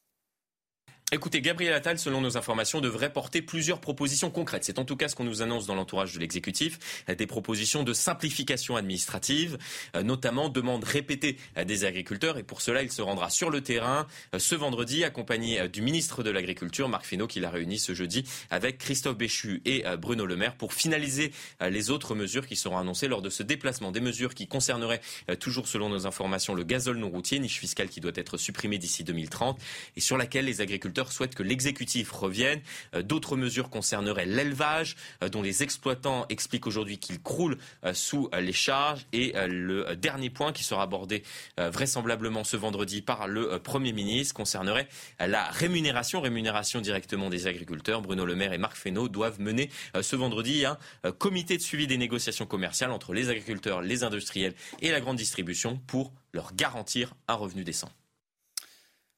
Écoutez, 1.12 1.42
Gabriel 1.42 1.74
Attal, 1.74 1.98
selon 1.98 2.22
nos 2.22 2.38
informations, 2.38 2.82
devrait 2.82 3.12
porter 3.12 3.42
plusieurs 3.42 3.82
propositions 3.82 4.30
concrètes. 4.30 4.64
C'est 4.64 4.78
en 4.78 4.86
tout 4.86 4.96
cas 4.96 5.08
ce 5.08 5.16
qu'on 5.16 5.24
nous 5.24 5.42
annonce 5.42 5.66
dans 5.66 5.74
l'entourage 5.74 6.14
de 6.14 6.20
l'exécutif. 6.20 6.78
Des 7.08 7.26
propositions 7.26 7.82
de 7.82 7.94
simplification 7.94 8.76
administrative, 8.76 9.58
euh, 9.96 10.04
notamment 10.04 10.50
demandes 10.50 10.84
répétées 10.84 11.38
des 11.66 11.84
agriculteurs. 11.84 12.38
Et 12.38 12.44
pour 12.44 12.62
cela, 12.62 12.84
il 12.84 12.92
se 12.92 13.02
rendra 13.02 13.32
sur 13.32 13.50
le 13.50 13.62
terrain 13.62 14.06
euh, 14.36 14.40
ce 14.40 14.54
vendredi, 14.54 15.04
accompagné 15.04 15.62
euh, 15.62 15.68
du 15.68 15.82
ministre 15.82 16.22
de 16.22 16.30
l'Agriculture, 16.30 16.88
Marc 16.90 17.06
Fesneau, 17.06 17.26
qui 17.26 17.40
l'a 17.40 17.50
réuni 17.50 17.80
ce 17.80 17.96
jeudi 17.96 18.24
avec 18.52 18.78
Christophe 18.78 19.18
Béchu 19.18 19.64
et 19.66 19.84
Bruno 19.98 20.28
Le 20.28 20.36
Maire 20.36 20.54
pour 20.56 20.74
finaliser 20.74 21.32
les 21.62 21.90
autres 21.90 22.14
mesures 22.14 22.46
qui 22.46 22.56
seront 22.56 22.78
annoncées 22.78 23.08
lors 23.08 23.24
de 23.24 23.30
ce 23.30 23.42
déplacement. 23.42 23.92
Des 23.92 24.00
mesures 24.00 24.36
qui 24.36 24.48
concerneraient, 24.48 25.02
toujours 25.40 25.68
selon 25.68 25.90
nos 25.90 26.06
informations, 26.06 26.54
le 26.54 26.64
gazole 26.64 26.98
non 26.98 27.10
routier, 27.10 27.40
niche 27.40 27.60
fiscale 27.60 27.90
qui 27.90 28.00
doit 28.00 28.12
être 28.16 28.38
supprimée 28.38 28.78
d'ici 28.78 29.04
2030 29.04 29.60
et 29.96 30.02
sur 30.02 30.18
laquelle 30.18 30.46
les 30.46 30.62
agriculteurs 30.62 30.99
souhaitent 31.08 31.36
que 31.36 31.44
l'exécutif 31.44 32.12
revienne. 32.12 32.62
Euh, 32.96 33.02
d'autres 33.02 33.38
mesures 33.38 33.70
concerneraient 33.70 34.26
l'élevage, 34.26 34.96
euh, 35.24 35.30
dont 35.30 35.42
les 35.42 35.64
exploitants 35.64 36.26
expliquent 36.30 36.68
aujourd'hui 36.68 36.98
qu'il 36.98 37.22
croule 37.22 37.58
euh, 37.86 37.94
sous 37.94 38.30
les 38.40 38.54
charges. 38.54 39.06
Et 39.14 39.34
le 39.48 39.96
dernier 39.96 40.30
point 40.30 40.52
qui 40.52 40.64
sera 40.64 40.84
abordé 40.84 41.24
vraisemblablement 41.58 42.44
ce 42.44 42.58
vendredi 42.58 43.02
par 43.02 43.28
le 43.28 43.60
Premier 43.60 43.94
ministre 43.94 44.34
concernerait 44.34 44.88
la 45.20 45.46
rémunération, 45.46 46.22
rémunération 46.22 46.82
directement 46.82 47.30
des 47.30 47.48
agriculteurs. 47.48 48.02
Bruno 48.02 48.26
Le 48.26 48.36
Maire 48.36 48.54
et 48.54 48.58
Marc 48.58 48.76
Fesneau 48.76 49.08
doivent 49.10 49.40
mener 49.40 49.70
ce 50.02 50.16
vendredi 50.16 50.66
un 50.66 50.78
comité 51.12 51.58
de 51.58 51.62
suivi 51.62 51.88
des 51.88 51.98
négociations 51.98 52.46
commerciales 52.46 52.92
entre 52.92 53.14
les 53.14 53.30
agriculteurs, 53.30 53.82
les 53.82 54.04
industriels 54.04 54.54
et 54.82 54.92
la 54.92 55.00
grande 55.00 55.18
distribution 55.18 55.80
pour 55.88 56.12
leur 56.34 56.54
garantir 56.56 57.14
un 57.28 57.36
revenu 57.36 57.64
décent. 57.64 57.90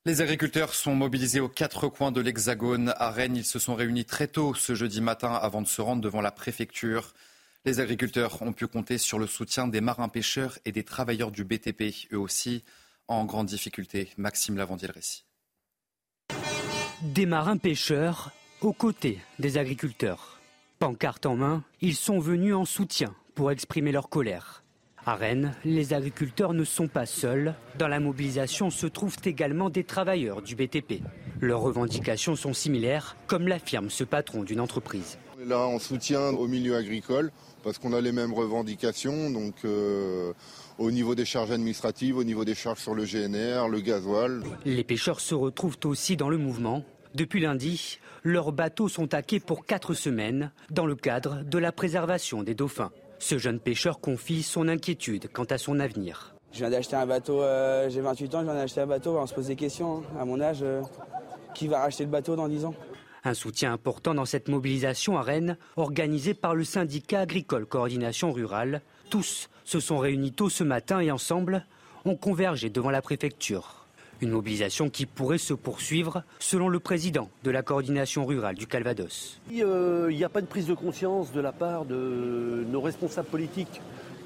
Les 0.07 0.21
agriculteurs 0.21 0.73
sont 0.73 0.95
mobilisés 0.95 1.39
aux 1.39 1.47
quatre 1.47 1.87
coins 1.87 2.11
de 2.11 2.21
l'Hexagone. 2.21 2.91
À 2.97 3.11
Rennes, 3.11 3.35
ils 3.35 3.45
se 3.45 3.59
sont 3.59 3.75
réunis 3.75 4.03
très 4.03 4.27
tôt 4.27 4.55
ce 4.55 4.73
jeudi 4.73 4.99
matin 4.99 5.31
avant 5.31 5.61
de 5.61 5.67
se 5.67 5.79
rendre 5.79 6.01
devant 6.01 6.21
la 6.21 6.31
préfecture. 6.31 7.13
Les 7.65 7.79
agriculteurs 7.79 8.41
ont 8.41 8.51
pu 8.51 8.65
compter 8.65 8.97
sur 8.97 9.19
le 9.19 9.27
soutien 9.27 9.67
des 9.67 9.79
marins-pêcheurs 9.79 10.57
et 10.65 10.71
des 10.71 10.83
travailleurs 10.83 11.29
du 11.29 11.43
BTP, 11.43 11.93
eux 12.13 12.17
aussi 12.17 12.63
en 13.07 13.25
grande 13.25 13.45
difficulté. 13.45 14.09
Maxime 14.17 14.57
Lavandier 14.57 14.87
le 14.87 14.95
récit. 14.95 15.23
Des 17.03 17.27
marins-pêcheurs 17.27 18.31
aux 18.61 18.73
côtés 18.73 19.19
des 19.37 19.59
agriculteurs. 19.59 20.39
Pancarte 20.79 21.27
en 21.27 21.35
main, 21.35 21.63
ils 21.79 21.95
sont 21.95 22.17
venus 22.17 22.55
en 22.55 22.65
soutien 22.65 23.13
pour 23.35 23.51
exprimer 23.51 23.91
leur 23.91 24.09
colère. 24.09 24.60
À 25.03 25.15
Rennes, 25.15 25.55
les 25.65 25.93
agriculteurs 25.93 26.53
ne 26.53 26.63
sont 26.63 26.87
pas 26.87 27.07
seuls. 27.07 27.55
Dans 27.79 27.87
la 27.87 27.99
mobilisation 27.99 28.69
se 28.69 28.85
trouvent 28.85 29.17
également 29.25 29.71
des 29.71 29.83
travailleurs 29.83 30.43
du 30.43 30.55
BTP. 30.55 31.01
Leurs 31.39 31.61
revendications 31.61 32.35
sont 32.35 32.53
similaires, 32.53 33.15
comme 33.25 33.47
l'affirme 33.47 33.89
ce 33.89 34.03
patron 34.03 34.43
d'une 34.43 34.59
entreprise. 34.59 35.17
On 35.35 35.41
est 35.41 35.47
là 35.47 35.61
en 35.61 35.79
soutien 35.79 36.19
au 36.29 36.47
milieu 36.47 36.75
agricole 36.75 37.31
parce 37.63 37.79
qu'on 37.79 37.93
a 37.93 38.01
les 38.01 38.11
mêmes 38.11 38.31
revendications. 38.31 39.31
Donc, 39.31 39.55
euh, 39.65 40.33
au 40.77 40.91
niveau 40.91 41.15
des 41.15 41.25
charges 41.25 41.49
administratives, 41.49 42.15
au 42.15 42.23
niveau 42.23 42.45
des 42.45 42.55
charges 42.55 42.79
sur 42.79 42.93
le 42.93 43.05
GNR, 43.05 43.69
le 43.69 43.79
gasoil. 43.79 44.43
Les 44.65 44.83
pêcheurs 44.83 45.19
se 45.19 45.33
retrouvent 45.33 45.79
aussi 45.85 46.15
dans 46.15 46.29
le 46.29 46.37
mouvement. 46.37 46.83
Depuis 47.15 47.41
lundi, 47.41 47.99
leurs 48.21 48.51
bateaux 48.51 48.87
sont 48.87 49.15
hackés 49.15 49.39
pour 49.39 49.65
quatre 49.65 49.95
semaines 49.95 50.51
dans 50.69 50.85
le 50.85 50.95
cadre 50.95 51.43
de 51.43 51.57
la 51.57 51.71
préservation 51.71 52.43
des 52.43 52.53
dauphins. 52.53 52.91
Ce 53.21 53.37
jeune 53.37 53.59
pêcheur 53.59 53.99
confie 53.99 54.41
son 54.41 54.67
inquiétude 54.67 55.29
quant 55.31 55.43
à 55.43 55.59
son 55.59 55.79
avenir. 55.79 56.33
Je 56.51 56.57
viens 56.57 56.71
d'acheter 56.71 56.95
un 56.95 57.05
bateau, 57.05 57.43
euh, 57.43 57.87
j'ai 57.87 58.01
28 58.01 58.33
ans, 58.33 58.39
je 58.39 58.45
viens 58.45 58.55
d'acheter 58.55 58.81
un 58.81 58.87
bateau, 58.87 59.15
on 59.15 59.27
se 59.27 59.35
pose 59.35 59.45
des 59.45 59.55
questions. 59.55 59.97
Hein. 59.97 60.19
À 60.19 60.25
mon 60.25 60.41
âge, 60.41 60.63
euh, 60.63 60.81
qui 61.53 61.67
va 61.67 61.81
racheter 61.81 62.03
le 62.03 62.09
bateau 62.09 62.35
dans 62.35 62.47
10 62.47 62.65
ans? 62.65 62.73
Un 63.23 63.35
soutien 63.35 63.71
important 63.71 64.15
dans 64.15 64.25
cette 64.25 64.49
mobilisation 64.49 65.19
à 65.19 65.21
Rennes, 65.21 65.55
organisée 65.77 66.33
par 66.33 66.55
le 66.55 66.63
syndicat 66.63 67.19
agricole 67.19 67.67
Coordination 67.67 68.31
Rurale. 68.31 68.81
Tous 69.11 69.51
se 69.65 69.79
sont 69.79 69.99
réunis 69.99 70.31
tôt 70.31 70.49
ce 70.49 70.63
matin 70.63 70.99
et 70.99 71.11
ensemble 71.11 71.67
ont 72.05 72.15
convergé 72.15 72.71
devant 72.71 72.89
la 72.89 73.03
préfecture. 73.03 73.80
Une 74.21 74.31
mobilisation 74.31 74.89
qui 74.89 75.05
pourrait 75.05 75.37
se 75.37 75.53
poursuivre, 75.53 76.23
selon 76.39 76.69
le 76.69 76.79
président 76.79 77.29
de 77.43 77.51
la 77.51 77.63
coordination 77.63 78.25
rurale 78.25 78.55
du 78.55 78.67
Calvados. 78.67 79.39
Il 79.49 79.55
n'y 79.57 79.63
euh, 79.63 80.25
a 80.25 80.29
pas 80.29 80.41
de 80.41 80.45
prise 80.45 80.67
de 80.67 80.73
conscience 80.73 81.31
de 81.31 81.41
la 81.41 81.51
part 81.51 81.85
de 81.85 82.63
nos 82.69 82.81
responsables 82.81 83.27
politiques 83.27 83.81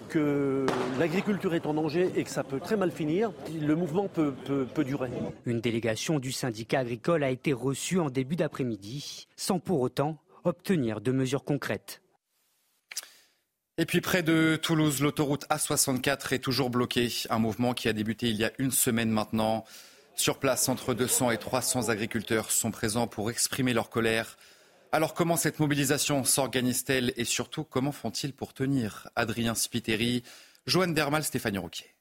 que 0.09 0.65
l'agriculture 0.99 1.55
est 1.55 1.65
en 1.65 1.73
danger 1.73 2.11
et 2.15 2.23
que 2.23 2.29
ça 2.29 2.43
peut 2.43 2.59
très 2.59 2.77
mal 2.77 2.91
finir, 2.91 3.31
le 3.59 3.75
mouvement 3.75 4.07
peut, 4.07 4.33
peut, 4.73 4.83
durer. 4.83 5.09
Une 5.45 5.61
délégation 5.61 6.19
du 6.19 6.31
syndicat 6.31 6.79
agricole 6.79 7.23
a 7.23 7.29
été 7.29 7.53
reçue 7.53 7.99
en 7.99 8.09
début 8.09 8.35
d'après-midi, 8.35 9.27
sans 9.35 9.59
pour 9.59 9.81
autant 9.81 10.17
obtenir 10.43 11.01
de 11.01 11.11
mesures 11.11 11.43
concrètes. 11.43 12.01
Et 13.77 13.85
puis 13.85 13.99
près 13.99 14.23
de 14.23 14.57
Toulouse, 14.61 15.01
l'autoroute 15.01 15.45
A64 15.49 16.33
est 16.33 16.39
toujours 16.39 16.69
bloquée. 16.69 17.11
Un 17.29 17.39
mouvement 17.39 17.73
qui 17.73 17.89
a 17.89 17.93
débuté 17.93 18.29
il 18.29 18.37
y 18.37 18.45
a 18.45 18.51
une 18.57 18.71
semaine 18.71 19.09
maintenant. 19.09 19.65
Sur 20.15 20.39
place, 20.39 20.69
entre 20.69 20.93
200 20.93 21.31
et 21.31 21.37
300 21.37 21.89
agriculteurs 21.89 22.51
sont 22.51 22.71
présents 22.71 23.07
pour 23.07 23.29
exprimer 23.29 23.73
leur 23.73 23.89
colère. 23.89 24.37
Alors 24.93 25.13
comment 25.13 25.35
cette 25.35 25.59
mobilisation 25.59 26.23
s'organise-t-elle 26.23 27.11
et 27.17 27.25
surtout 27.25 27.65
comment 27.65 27.91
font-ils 27.91 28.31
pour 28.31 28.53
tenir? 28.53 29.09
Adrien 29.17 29.55
Spiteri, 29.55 30.23
Joanne 30.65 30.93
Dermal, 30.93 31.25
Stéphanie 31.25 31.57
Rouquier. 31.57 31.93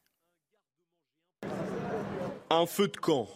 Un 2.50 2.66
feu 2.66 2.86
de 2.86 2.96
camp, 2.98 3.28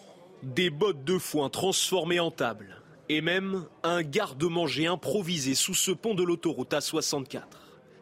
des 0.45 0.71
bottes 0.71 1.03
de 1.03 1.19
foin 1.19 1.51
transformées 1.51 2.21
en 2.21 2.31
table 2.31 2.83
et 3.09 3.21
même 3.21 3.67
un 3.83 4.03
garde-manger 4.03 4.87
improvisé 4.87 5.57
sous 5.57 5.75
ce 5.75 5.91
pont 5.91 6.15
de 6.15 6.23
l'autoroute 6.23 6.73
A64. 6.73 7.43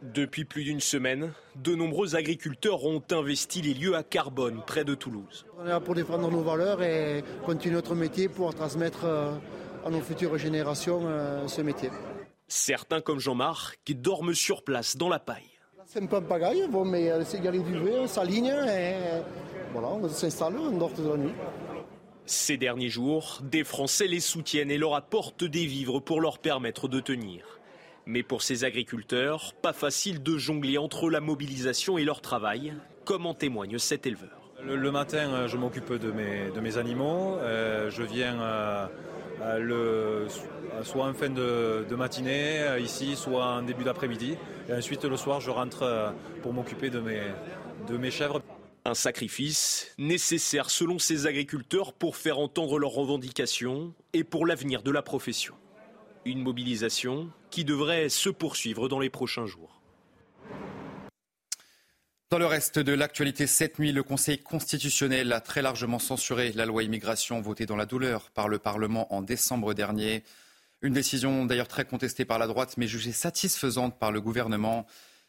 Depuis 0.03 0.45
plus 0.45 0.65
d'une 0.65 0.81
semaine, 0.81 1.33
de 1.57 1.75
nombreux 1.75 2.17
agriculteurs 2.17 2.85
ont 2.85 3.03
investi 3.11 3.63
les 3.63 3.75
lieux 3.75 3.95
à 3.95 4.03
Carbone, 4.03 4.63
près 4.67 4.85
de 4.85 4.95
Toulouse. 4.95 5.47
On 5.59 5.65
est 5.65 5.69
là 5.69 5.81
pour 5.81 5.95
défendre 5.95 6.31
nos 6.31 6.43
valeurs 6.43 6.83
et 6.83 7.25
continuer 7.45 7.75
notre 7.75 7.95
métier 7.95 8.29
pour 8.29 8.55
transmettre 8.55 9.05
euh, 9.05 9.33
à 9.85 9.91
nos 9.91 10.01
futures 10.01 10.37
générations 10.37 11.01
euh, 11.05 11.49
ce 11.49 11.63
métier. 11.63 11.91
Certains, 12.47 13.01
comme 13.01 13.19
Jean-Marc, 13.19 13.81
qui 13.85 13.95
dorment 13.95 14.35
sur 14.35 14.63
place 14.63 14.97
dans 14.97 15.09
la 15.09 15.19
paille. 15.19 15.51
C'est 15.87 16.03
un 16.03 16.07
peu 16.07 16.21
pagaille, 16.21 16.69
bon, 16.69 16.85
mais 16.85 17.11
euh, 17.11 17.25
c'est 17.25 17.41
garé 17.41 17.61
du 17.61 17.77
on 17.77 18.07
s'aligne 18.07 18.53
et 18.69 18.95
voilà, 19.73 19.89
on 19.89 20.09
s'installe, 20.09 20.57
on 20.59 20.77
dort 20.77 20.93
toute 20.93 21.07
la 21.07 21.17
nuit. 21.17 21.33
Ces 22.27 22.57
derniers 22.57 22.89
jours, 22.89 23.41
des 23.43 23.65
Français 23.65 24.09
les 24.09 24.21
soutiennent 24.21 24.71
et 24.71 24.79
leur 24.79 24.95
apportent 24.95 25.45
des 25.45 25.65
vivres 25.65 26.01
pour 26.01 26.21
leur 26.21 26.39
permettre 26.39 26.89
de 26.89 27.01
tenir. 27.01 27.57
Mais 28.07 28.23
pour 28.23 28.43
ces 28.43 28.63
agriculteurs, 28.63 29.53
pas 29.61 29.73
facile 29.73 30.23
de 30.23 30.39
jongler 30.39 30.79
entre 30.79 31.11
la 31.11 31.21
mobilisation 31.21 31.99
et 31.99 32.05
leur 32.05 32.21
travail, 32.21 32.73
comme 33.05 33.27
en 33.27 33.35
témoigne 33.35 33.79
cet 33.79 34.07
éleveur. 34.07 34.47
Le, 34.63 34.91
matin, 34.91 35.33
euh, 35.33 35.49
je 35.49 35.57
m'occupe 35.57 35.93
de 35.93 36.11
mes, 36.13 36.51
de 36.55 36.61
mes 36.61 36.79
animaux. 36.79 37.37
Euh, 37.39 37.91
je 37.91 38.03
viens 38.03 38.41
euh, 38.41 38.89
le, 39.59 40.27
soit 40.83 41.07
en 41.07 41.15
fin 41.15 41.29
de, 41.29 41.85
matinée 41.97 42.65
ici, 42.81 43.17
soit 43.17 43.45
en 43.45 43.63
début 43.63 43.85
d'après-midi. 43.85 44.37
Et 44.69 44.73
ensuite, 44.73 45.05
le 45.05 45.17
soir, 45.17 45.41
je 45.41 45.51
rentre 45.51 46.15
pour 46.43 46.53
m'occuper 46.53 46.91
de 46.91 47.01
mes, 47.01 47.23
de 47.89 47.97
mes 47.97 48.11
chèvres. 48.11 48.41
Un 48.85 48.95
sacrifice 48.95 49.93
nécessaire 49.99 50.71
selon 50.71 51.01
ces 51.01 51.27
agriculteurs 51.27 51.93
pour 51.93 52.17
faire 52.17 52.39
entendre 52.39 52.79
leurs 52.79 52.93
revendications 52.93 53.95
et 54.13 54.23
pour 54.23 54.47
l'avenir 54.47 54.83
de 54.83 54.93
la 54.93 55.03
profession. 55.03 55.55
Une 56.27 56.43
mobilisation 56.43 57.31
qui 57.51 57.65
devrait 57.65 58.09
se 58.09 58.29
poursuivre 58.29 58.89
dans 58.89 58.99
les 58.99 59.11
prochains 59.11 59.47
jours. 59.47 59.81
Dans 62.31 62.39
le 62.41 62.47
reste 62.47 62.81
de 62.81 62.93
l'actualité, 62.93 63.47
cette 63.47 63.79
nuit, 63.79 63.93
le 63.93 64.03
Conseil 64.03 64.39
constitutionnel 64.41 65.33
a 65.33 65.41
très 65.41 65.63
largement 65.63 66.01
censuré 66.01 66.51
la 66.51 66.67
loi 66.67 66.83
immigration 66.83 67.41
votée 67.41 67.65
dans 67.65 67.77
la 67.77 67.87
douleur 67.87 68.33
par 68.33 68.49
le 68.49 68.59
Parlement 68.59 69.15
en 69.15 69.23
décembre 69.23 69.73
dernier. 69.73 70.25
Une 70.83 70.95
décision 70.95 71.47
d'ailleurs 71.47 71.69
très 71.69 71.85
contestée 71.85 72.25
par 72.25 72.41
la 72.41 72.49
droite, 72.49 72.75
mais 72.77 72.89
jugée 72.89 73.13
satisfaisante 73.13 73.97
par 73.97 74.11
le 74.11 74.21
gouvernement, 74.21 74.85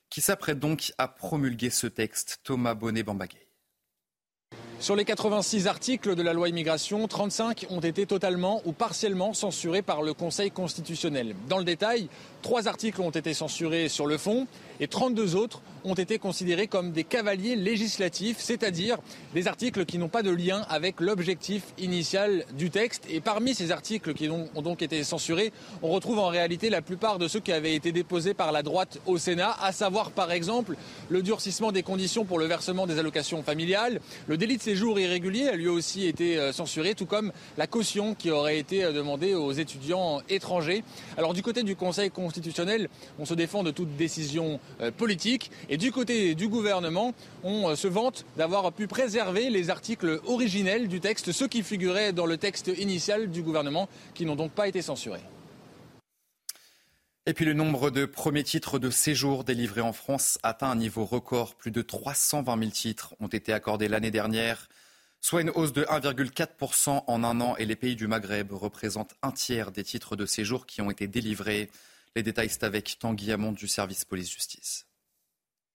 qui 0.10 0.22
s'apprête 0.22 0.58
donc 0.58 0.94
à 0.98 1.08
promulguer 1.08 1.70
ce 1.70 1.86
texte. 1.86 2.40
Thomas 2.44 2.74
Bonnet-Bambagay. 2.74 3.47
Sur 4.80 4.96
les 4.96 5.06
86 5.06 5.66
articles 5.66 6.14
de 6.14 6.22
la 6.22 6.34
loi 6.34 6.50
immigration, 6.50 7.08
35 7.08 7.66
ont 7.72 7.80
été 7.80 8.06
totalement 8.06 8.62
ou 8.66 8.74
partiellement 8.74 9.34
censurés 9.34 9.82
par 9.82 10.04
le 10.04 10.14
Conseil 10.14 10.52
constitutionnel. 10.52 11.36
Dans 11.50 11.58
le 11.58 11.64
détail, 11.64 12.10
Trois 12.48 12.70
articles 12.70 13.02
ont 13.02 13.10
été 13.10 13.34
censurés 13.34 13.90
sur 13.90 14.08
le 14.08 14.18
fond 14.18 14.48
et 14.80 14.88
32 14.88 15.36
autres 15.36 15.62
ont 15.84 15.96
été 15.96 16.18
considérés 16.18 16.68
comme 16.68 16.94
des 16.94 17.04
cavaliers 17.04 17.58
législatifs, 17.58 18.38
c'est-à-dire 18.40 18.98
des 19.34 19.48
articles 19.48 19.84
qui 19.86 19.98
n'ont 19.98 20.08
pas 20.08 20.24
de 20.24 20.32
lien 20.32 20.66
avec 20.70 21.02
l'objectif 21.02 21.64
initial 21.78 22.46
du 22.58 22.70
texte. 22.70 23.04
Et 23.10 23.20
parmi 23.20 23.54
ces 23.54 23.72
articles 23.72 24.14
qui 24.14 24.30
ont 24.30 24.48
donc 24.62 24.82
été 24.82 25.04
censurés, 25.04 25.52
on 25.82 25.90
retrouve 25.90 26.20
en 26.20 26.28
réalité 26.28 26.70
la 26.70 26.82
plupart 26.82 27.20
de 27.20 27.28
ceux 27.28 27.42
qui 27.42 27.52
avaient 27.52 27.76
été 27.76 27.92
déposés 27.92 28.34
par 28.34 28.54
la 28.54 28.64
droite 28.64 29.00
au 29.06 29.18
Sénat, 29.18 29.56
à 29.62 29.74
savoir 29.74 30.12
par 30.12 30.32
exemple 30.32 30.76
le 31.10 31.22
durcissement 31.22 31.74
des 31.74 31.84
conditions 31.84 32.24
pour 32.24 32.40
le 32.40 32.46
versement 32.46 32.88
des 32.88 32.98
allocations 32.98 33.44
familiales, 33.44 34.00
le 34.28 34.38
délit 34.38 34.56
de 34.56 34.62
séjour 34.62 34.98
irrégulier 35.00 35.50
a 35.50 35.56
lui 35.58 35.68
aussi 35.68 36.06
été 36.06 36.38
euh, 36.38 36.54
censuré, 36.54 36.96
tout 36.96 37.06
comme 37.06 37.34
la 37.58 37.68
caution 37.68 38.16
qui 38.16 38.32
aurait 38.32 38.58
été 38.58 38.86
euh, 38.86 38.94
demandée 38.94 39.34
aux 39.34 39.52
étudiants 39.52 40.22
étrangers. 40.30 40.86
Alors 41.18 41.34
du 41.34 41.42
côté 41.42 41.64
du 41.64 41.76
Conseil 41.76 42.10
constitutionnel, 42.10 42.37
on 43.20 43.26
se 43.26 43.34
défend 43.34 43.64
de 43.64 43.72
toute 43.72 43.96
décision 43.96 44.60
euh, 44.82 44.92
politique 44.92 45.52
et 45.70 45.78
du 45.78 45.92
côté 45.92 46.36
du 46.36 46.48
gouvernement, 46.48 47.14
on 47.44 47.76
se 47.76 47.88
vante 47.88 48.26
d'avoir 48.38 48.72
pu 48.72 48.88
préserver 48.88 49.50
les 49.50 49.70
articles 49.70 50.20
originels 50.26 50.88
du 50.88 51.00
texte, 51.00 51.32
ceux 51.32 51.48
qui 51.48 51.64
figuraient 51.64 52.14
dans 52.14 52.26
le 52.26 52.38
texte 52.38 52.72
initial 52.78 53.30
du 53.30 53.42
gouvernement, 53.42 53.90
qui 54.14 54.26
n'ont 54.26 54.36
donc 54.36 54.52
pas 54.52 54.68
été 54.68 54.82
censurés. 54.82 55.22
Et 57.28 57.34
puis 57.34 57.44
le 57.44 57.52
nombre 57.52 57.90
de 57.90 58.06
premiers 58.06 58.46
titres 58.46 58.80
de 58.80 58.90
séjour 58.90 59.44
délivrés 59.44 59.82
en 59.82 59.92
France 59.92 60.40
atteint 60.44 60.70
un 60.70 60.78
niveau 60.78 61.04
record. 61.04 61.56
Plus 61.56 61.72
de 61.72 61.82
320 61.82 62.58
000 62.58 62.72
titres 62.72 63.16
ont 63.20 63.28
été 63.28 63.52
accordés 63.52 63.90
l'année 63.90 64.12
dernière, 64.12 64.70
soit 65.20 65.42
une 65.42 65.50
hausse 65.50 65.74
de 65.74 65.84
1,4% 65.84 67.04
en 67.06 67.24
un 67.26 67.42
an. 67.42 67.58
Et 67.58 67.66
les 67.66 67.76
pays 67.76 67.98
du 67.98 68.08
Maghreb 68.08 68.54
représentent 68.54 69.14
un 69.24 69.32
tiers 69.32 69.74
des 69.74 69.84
titres 69.84 70.16
de 70.16 70.26
séjour 70.26 70.66
qui 70.66 70.82
ont 70.82 70.90
été 70.90 71.08
délivrés. 71.08 71.70
Les 72.18 72.24
détails, 72.24 72.50
c'est 72.50 72.64
avec 72.64 72.98
Tanguy 72.98 73.32
Hamon 73.32 73.52
du 73.52 73.68
service 73.68 74.04
police-justice. 74.04 74.88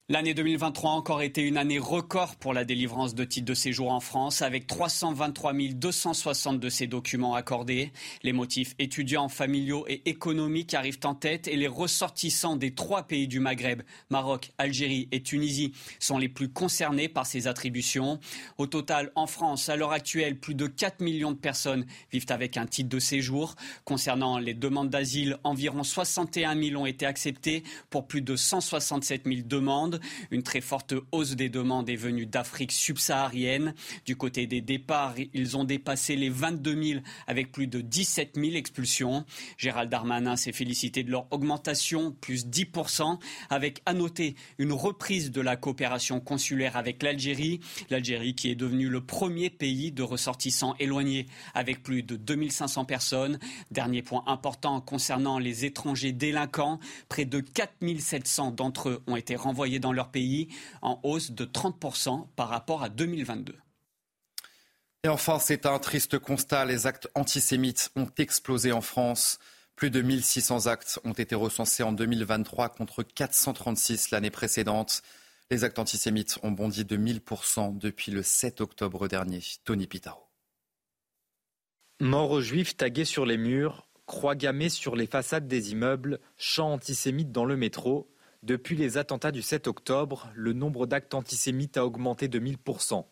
L'année 0.08 0.34
2023 0.34 0.90
a 0.90 0.94
encore 0.94 1.22
été 1.22 1.42
une 1.42 1.56
année 1.56 1.78
record 1.78 2.34
pour 2.34 2.52
la 2.52 2.64
délivrance 2.64 3.14
de 3.14 3.22
titres 3.22 3.46
de 3.46 3.54
séjour 3.54 3.92
en 3.92 4.00
France, 4.00 4.42
avec 4.42 4.66
323 4.66 5.52
260 5.52 6.58
de 6.58 6.68
ces 6.68 6.88
documents 6.88 7.36
accordés. 7.36 7.92
Les 8.24 8.32
motifs 8.32 8.74
étudiants, 8.80 9.28
familiaux 9.28 9.84
et 9.86 10.02
économiques 10.06 10.74
arrivent 10.74 10.98
en 11.04 11.14
tête 11.14 11.46
et 11.46 11.54
les 11.54 11.68
ressortissants 11.68 12.56
des 12.56 12.74
trois 12.74 13.04
pays 13.04 13.28
du 13.28 13.38
Maghreb, 13.38 13.82
Maroc, 14.10 14.50
Algérie 14.58 15.08
et 15.12 15.22
Tunisie, 15.22 15.72
sont 16.00 16.18
les 16.18 16.28
plus 16.28 16.48
concernés 16.48 17.08
par 17.08 17.24
ces 17.24 17.46
attributions. 17.46 18.18
Au 18.58 18.66
total, 18.66 19.12
en 19.14 19.28
France, 19.28 19.68
à 19.68 19.76
l'heure 19.76 19.92
actuelle, 19.92 20.36
plus 20.36 20.56
de 20.56 20.66
4 20.66 21.00
millions 21.00 21.30
de 21.30 21.36
personnes 21.36 21.86
vivent 22.10 22.26
avec 22.30 22.56
un 22.56 22.66
titre 22.66 22.88
de 22.88 22.98
séjour. 22.98 23.54
Concernant 23.84 24.38
les 24.38 24.54
demandes 24.54 24.90
d'asile, 24.90 25.38
environ 25.44 25.84
61 25.84 26.60
000 26.60 26.82
ont 26.82 26.86
été 26.86 27.06
acceptées 27.06 27.62
pour 27.88 28.08
plus 28.08 28.20
de 28.20 28.34
167 28.34 29.22
000 29.26 29.42
demandes. 29.46 30.00
Une 30.30 30.42
très 30.42 30.60
forte 30.60 30.94
hausse 31.12 31.36
des 31.36 31.48
demandes 31.48 31.88
est 31.88 31.96
venue 31.96 32.26
d'Afrique 32.26 32.72
subsaharienne. 32.72 33.74
Du 34.04 34.16
côté 34.16 34.46
des 34.46 34.60
départs, 34.60 35.14
ils 35.32 35.56
ont 35.56 35.64
dépassé 35.64 36.16
les 36.16 36.30
22 36.30 36.82
000 36.82 37.00
avec 37.26 37.52
plus 37.52 37.66
de 37.66 37.80
17 37.80 38.32
000 38.36 38.56
expulsions. 38.56 39.24
Gérald 39.58 39.90
Darmanin 39.90 40.36
s'est 40.36 40.52
félicité 40.52 41.02
de 41.02 41.10
leur 41.10 41.26
augmentation, 41.32 42.12
plus 42.12 42.46
10 42.46 42.66
avec 43.50 43.82
à 43.86 43.94
noter 43.94 44.34
une 44.58 44.72
reprise 44.72 45.30
de 45.30 45.40
la 45.40 45.56
coopération 45.56 46.20
consulaire 46.20 46.76
avec 46.76 47.02
l'Algérie. 47.02 47.60
L'Algérie 47.90 48.34
qui 48.34 48.50
est 48.50 48.54
devenue 48.54 48.88
le 48.88 49.00
premier 49.00 49.50
pays 49.50 49.92
de 49.92 50.02
ressortissants 50.02 50.74
éloignés 50.78 51.26
avec 51.54 51.82
plus 51.82 52.02
de 52.02 52.16
2500 52.16 52.84
personnes. 52.84 53.38
Dernier 53.70 54.02
point 54.02 54.24
important 54.26 54.80
concernant 54.80 55.38
les 55.38 55.64
étrangers 55.64 56.12
délinquants, 56.12 56.78
près 57.08 57.24
de 57.24 57.40
4700 57.40 58.52
d'entre 58.52 58.88
eux 58.88 59.02
ont 59.06 59.16
été 59.16 59.36
renvoyés 59.36 59.78
dans 59.82 59.92
leur 59.92 60.10
pays, 60.10 60.48
en 60.80 60.98
hausse 61.02 61.32
de 61.32 61.44
30% 61.44 62.28
par 62.34 62.48
rapport 62.48 62.82
à 62.82 62.88
2022. 62.88 63.54
Et 65.04 65.08
enfin, 65.08 65.38
c'est 65.38 65.66
un 65.66 65.78
triste 65.78 66.18
constat. 66.18 66.64
Les 66.64 66.86
actes 66.86 67.08
antisémites 67.14 67.90
ont 67.96 68.08
explosé 68.16 68.72
en 68.72 68.80
France. 68.80 69.38
Plus 69.74 69.90
de 69.90 70.00
1600 70.00 70.68
actes 70.68 71.00
ont 71.04 71.12
été 71.12 71.34
recensés 71.34 71.82
en 71.82 71.92
2023 71.92 72.68
contre 72.68 73.02
436 73.02 74.12
l'année 74.12 74.30
précédente. 74.30 75.02
Les 75.50 75.64
actes 75.64 75.80
antisémites 75.80 76.38
ont 76.42 76.52
bondi 76.52 76.84
de 76.84 76.96
1000% 76.96 77.76
depuis 77.78 78.12
le 78.12 78.22
7 78.22 78.60
octobre 78.60 79.08
dernier. 79.08 79.42
Tony 79.64 79.88
Pitaro. 79.88 80.28
Mort 82.00 82.30
aux 82.30 82.40
juifs 82.40 82.76
tagués 82.76 83.04
sur 83.04 83.26
les 83.26 83.36
murs, 83.36 83.88
croix 84.06 84.34
gammées 84.34 84.68
sur 84.68 84.94
les 84.94 85.06
façades 85.06 85.48
des 85.48 85.72
immeubles, 85.72 86.20
chants 86.36 86.72
antisémites 86.72 87.32
dans 87.32 87.44
le 87.44 87.56
métro, 87.56 88.11
depuis 88.42 88.74
les 88.74 88.98
attentats 88.98 89.30
du 89.30 89.40
7 89.40 89.68
octobre, 89.68 90.28
le 90.34 90.52
nombre 90.52 90.86
d'actes 90.86 91.14
antisémites 91.14 91.76
a 91.76 91.86
augmenté 91.86 92.26
de 92.26 92.40
1000%. 92.40 93.04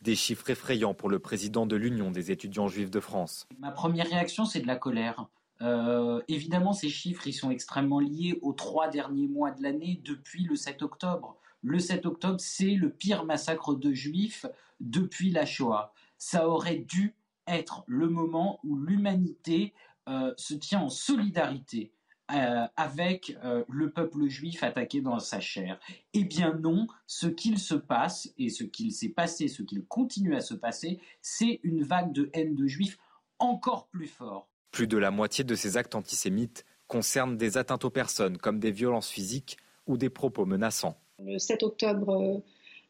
Des 0.00 0.16
chiffres 0.16 0.48
effrayants 0.48 0.94
pour 0.94 1.10
le 1.10 1.18
président 1.18 1.66
de 1.66 1.76
l'Union 1.76 2.10
des 2.10 2.30
étudiants 2.30 2.68
juifs 2.68 2.90
de 2.90 3.00
France. 3.00 3.46
Ma 3.58 3.70
première 3.70 4.08
réaction, 4.08 4.46
c'est 4.46 4.60
de 4.60 4.66
la 4.66 4.76
colère. 4.76 5.26
Euh, 5.60 6.22
évidemment, 6.28 6.72
ces 6.72 6.88
chiffres 6.88 7.26
ils 7.26 7.34
sont 7.34 7.50
extrêmement 7.50 8.00
liés 8.00 8.38
aux 8.40 8.54
trois 8.54 8.88
derniers 8.88 9.28
mois 9.28 9.50
de 9.50 9.62
l'année 9.62 10.00
depuis 10.02 10.44
le 10.44 10.56
7 10.56 10.80
octobre. 10.80 11.36
Le 11.62 11.78
7 11.78 12.06
octobre, 12.06 12.40
c'est 12.40 12.74
le 12.74 12.88
pire 12.88 13.26
massacre 13.26 13.74
de 13.74 13.92
juifs 13.92 14.46
depuis 14.80 15.30
la 15.30 15.44
Shoah. 15.44 15.92
Ça 16.16 16.48
aurait 16.48 16.78
dû 16.78 17.14
être 17.46 17.84
le 17.86 18.08
moment 18.08 18.60
où 18.64 18.78
l'humanité 18.78 19.74
euh, 20.08 20.32
se 20.38 20.54
tient 20.54 20.80
en 20.80 20.88
solidarité 20.88 21.92
euh, 22.34 22.66
avec 22.76 23.36
euh, 23.44 23.64
le 23.68 23.90
peuple 23.90 24.26
juif 24.28 24.62
attaqué 24.62 25.00
dans 25.00 25.18
sa 25.18 25.40
chair. 25.40 25.78
Eh 26.14 26.24
bien 26.24 26.54
non, 26.54 26.86
ce 27.06 27.26
qu'il 27.26 27.58
se 27.58 27.74
passe 27.74 28.32
et 28.38 28.48
ce 28.48 28.64
qu'il 28.64 28.92
s'est 28.92 29.08
passé, 29.08 29.48
ce 29.48 29.62
qu'il 29.62 29.84
continue 29.84 30.34
à 30.34 30.40
se 30.40 30.54
passer, 30.54 31.00
c'est 31.22 31.60
une 31.62 31.82
vague 31.82 32.12
de 32.12 32.30
haine 32.32 32.54
de 32.54 32.66
juifs 32.66 32.98
encore 33.38 33.88
plus 33.88 34.06
fort. 34.06 34.48
Plus 34.70 34.86
de 34.86 34.98
la 34.98 35.10
moitié 35.10 35.44
de 35.44 35.54
ces 35.54 35.76
actes 35.76 35.94
antisémites 35.94 36.64
concernent 36.86 37.36
des 37.36 37.56
atteintes 37.56 37.84
aux 37.84 37.90
personnes, 37.90 38.38
comme 38.38 38.58
des 38.58 38.72
violences 38.72 39.08
physiques 39.08 39.56
ou 39.86 39.96
des 39.96 40.10
propos 40.10 40.46
menaçants. 40.46 40.96
Le 41.22 41.38
7 41.38 41.62
octobre, 41.62 42.10
euh, 42.10 42.38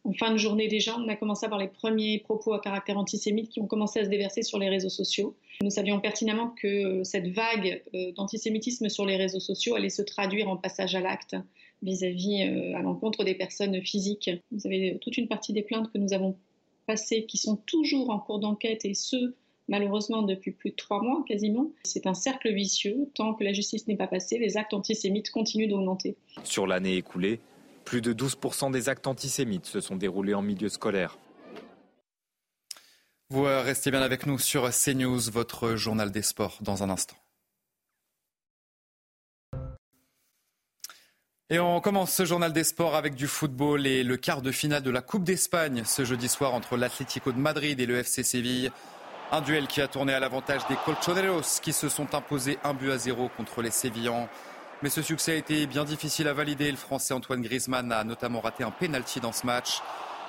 en 0.04 0.12
fin 0.14 0.32
de 0.32 0.38
journée 0.38 0.68
déjà, 0.68 0.96
on 0.96 1.08
a 1.08 1.16
commencé 1.16 1.44
à 1.44 1.48
voir 1.48 1.60
les 1.60 1.68
premiers 1.68 2.18
propos 2.20 2.54
à 2.54 2.60
caractère 2.60 2.96
antisémite 2.96 3.50
qui 3.50 3.60
ont 3.60 3.66
commencé 3.66 4.00
à 4.00 4.04
se 4.04 4.08
déverser 4.08 4.42
sur 4.42 4.58
les 4.58 4.68
réseaux 4.68 4.88
sociaux. 4.88 5.36
Nous 5.62 5.70
savions 5.70 6.00
pertinemment 6.00 6.54
que 6.60 7.04
cette 7.04 7.28
vague 7.28 7.82
euh, 7.94 8.12
d'antisémitisme 8.12 8.88
sur 8.88 9.04
les 9.04 9.16
réseaux 9.16 9.40
sociaux 9.40 9.74
allait 9.74 9.90
se 9.90 10.02
traduire 10.02 10.48
en 10.48 10.56
passage 10.56 10.94
à 10.94 11.00
l'acte 11.00 11.36
vis-à-vis 11.82 12.42
euh, 12.42 12.76
à 12.76 12.82
l'encontre 12.82 13.24
des 13.24 13.34
personnes 13.34 13.80
physiques. 13.82 14.30
Vous 14.50 14.66
avez 14.66 14.98
toute 15.00 15.18
une 15.18 15.28
partie 15.28 15.52
des 15.52 15.62
plaintes 15.62 15.92
que 15.92 15.98
nous 15.98 16.14
avons 16.14 16.34
passées 16.86 17.26
qui 17.26 17.36
sont 17.36 17.56
toujours 17.56 18.10
en 18.10 18.18
cours 18.18 18.38
d'enquête 18.38 18.86
et 18.86 18.94
ce, 18.94 19.34
malheureusement 19.68 20.22
depuis 20.22 20.50
plus 20.50 20.70
de 20.70 20.76
trois 20.76 21.02
mois 21.02 21.24
quasiment. 21.28 21.70
C'est 21.84 22.06
un 22.06 22.14
cercle 22.14 22.52
vicieux. 22.52 23.08
Tant 23.14 23.34
que 23.34 23.44
la 23.44 23.52
justice 23.52 23.86
n'est 23.86 23.96
pas 23.96 24.06
passée, 24.06 24.38
les 24.38 24.56
actes 24.56 24.72
antisémites 24.72 25.30
continuent 25.30 25.68
d'augmenter. 25.68 26.16
Sur 26.42 26.66
l'année 26.66 26.96
écoulée, 26.96 27.38
plus 27.84 28.00
de 28.00 28.12
12% 28.12 28.70
des 28.70 28.88
actes 28.88 29.06
antisémites 29.06 29.66
se 29.66 29.80
sont 29.80 29.96
déroulés 29.96 30.34
en 30.34 30.42
milieu 30.42 30.68
scolaire. 30.68 31.18
Vous 33.30 33.46
euh, 33.46 33.62
restez 33.62 33.90
bien 33.90 34.02
avec 34.02 34.26
nous 34.26 34.38
sur 34.38 34.68
CNews, 34.70 35.30
votre 35.30 35.76
journal 35.76 36.10
des 36.10 36.22
sports, 36.22 36.58
dans 36.60 36.82
un 36.82 36.90
instant. 36.90 37.16
Et 41.52 41.58
on 41.58 41.80
commence 41.80 42.12
ce 42.12 42.24
journal 42.24 42.52
des 42.52 42.62
sports 42.62 42.94
avec 42.94 43.16
du 43.16 43.26
football 43.26 43.84
et 43.84 44.04
le 44.04 44.16
quart 44.16 44.40
de 44.40 44.52
finale 44.52 44.84
de 44.84 44.90
la 44.90 45.02
Coupe 45.02 45.24
d'Espagne 45.24 45.82
ce 45.84 46.04
jeudi 46.04 46.28
soir 46.28 46.54
entre 46.54 46.76
l'Atlético 46.76 47.32
de 47.32 47.38
Madrid 47.38 47.80
et 47.80 47.86
le 47.86 47.96
FC 47.98 48.22
Séville. 48.22 48.70
Un 49.32 49.40
duel 49.40 49.66
qui 49.66 49.80
a 49.80 49.88
tourné 49.88 50.12
à 50.12 50.20
l'avantage 50.20 50.66
des 50.68 50.76
Colchoneros 50.84 51.60
qui 51.60 51.72
se 51.72 51.88
sont 51.88 52.14
imposés 52.14 52.58
un 52.62 52.72
but 52.72 52.92
à 52.92 52.98
zéro 52.98 53.28
contre 53.36 53.62
les 53.62 53.72
Sévillans. 53.72 54.28
Mais 54.82 54.88
ce 54.88 55.02
succès 55.02 55.32
a 55.32 55.34
été 55.34 55.66
bien 55.66 55.84
difficile 55.84 56.26
à 56.26 56.32
valider. 56.32 56.70
Le 56.70 56.76
Français 56.78 57.12
Antoine 57.12 57.42
Griezmann 57.42 57.92
a 57.92 58.02
notamment 58.02 58.40
raté 58.40 58.64
un 58.64 58.70
pénalty 58.70 59.20
dans 59.20 59.32
ce 59.32 59.44
match. 59.44 59.80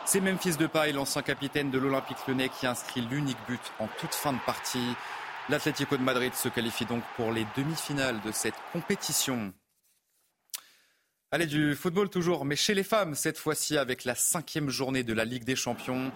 C'est 0.06 0.20
Memphis 0.20 0.58
Depay, 0.58 0.92
l'ancien 0.92 1.22
capitaine 1.22 1.72
de 1.72 1.80
l'Olympique 1.80 2.18
lyonnais, 2.28 2.50
qui 2.50 2.68
inscrit 2.68 3.00
l'unique 3.00 3.38
but 3.48 3.62
en 3.80 3.88
toute 4.00 4.14
fin 4.14 4.34
de 4.34 4.40
partie. 4.46 4.96
L'Atlético 5.48 5.96
de 5.96 6.02
Madrid 6.02 6.34
se 6.34 6.50
qualifie 6.50 6.86
donc 6.86 7.02
pour 7.16 7.32
les 7.32 7.46
demi-finales 7.56 8.20
de 8.26 8.32
cette 8.34 8.56
compétition. 8.74 9.54
Allez, 11.32 11.46
du 11.46 11.74
football 11.76 12.10
toujours, 12.10 12.44
mais 12.44 12.58
chez 12.58 12.74
les 12.74 12.84
femmes, 12.84 13.16
cette 13.16 13.38
fois-ci 13.38 13.78
avec 13.78 14.04
la 14.04 14.16
cinquième 14.16 14.70
journée 14.70 15.04
de 15.04 15.14
la 15.14 15.24
Ligue 15.24 15.46
des 15.46 15.56
Champions. 15.56 16.12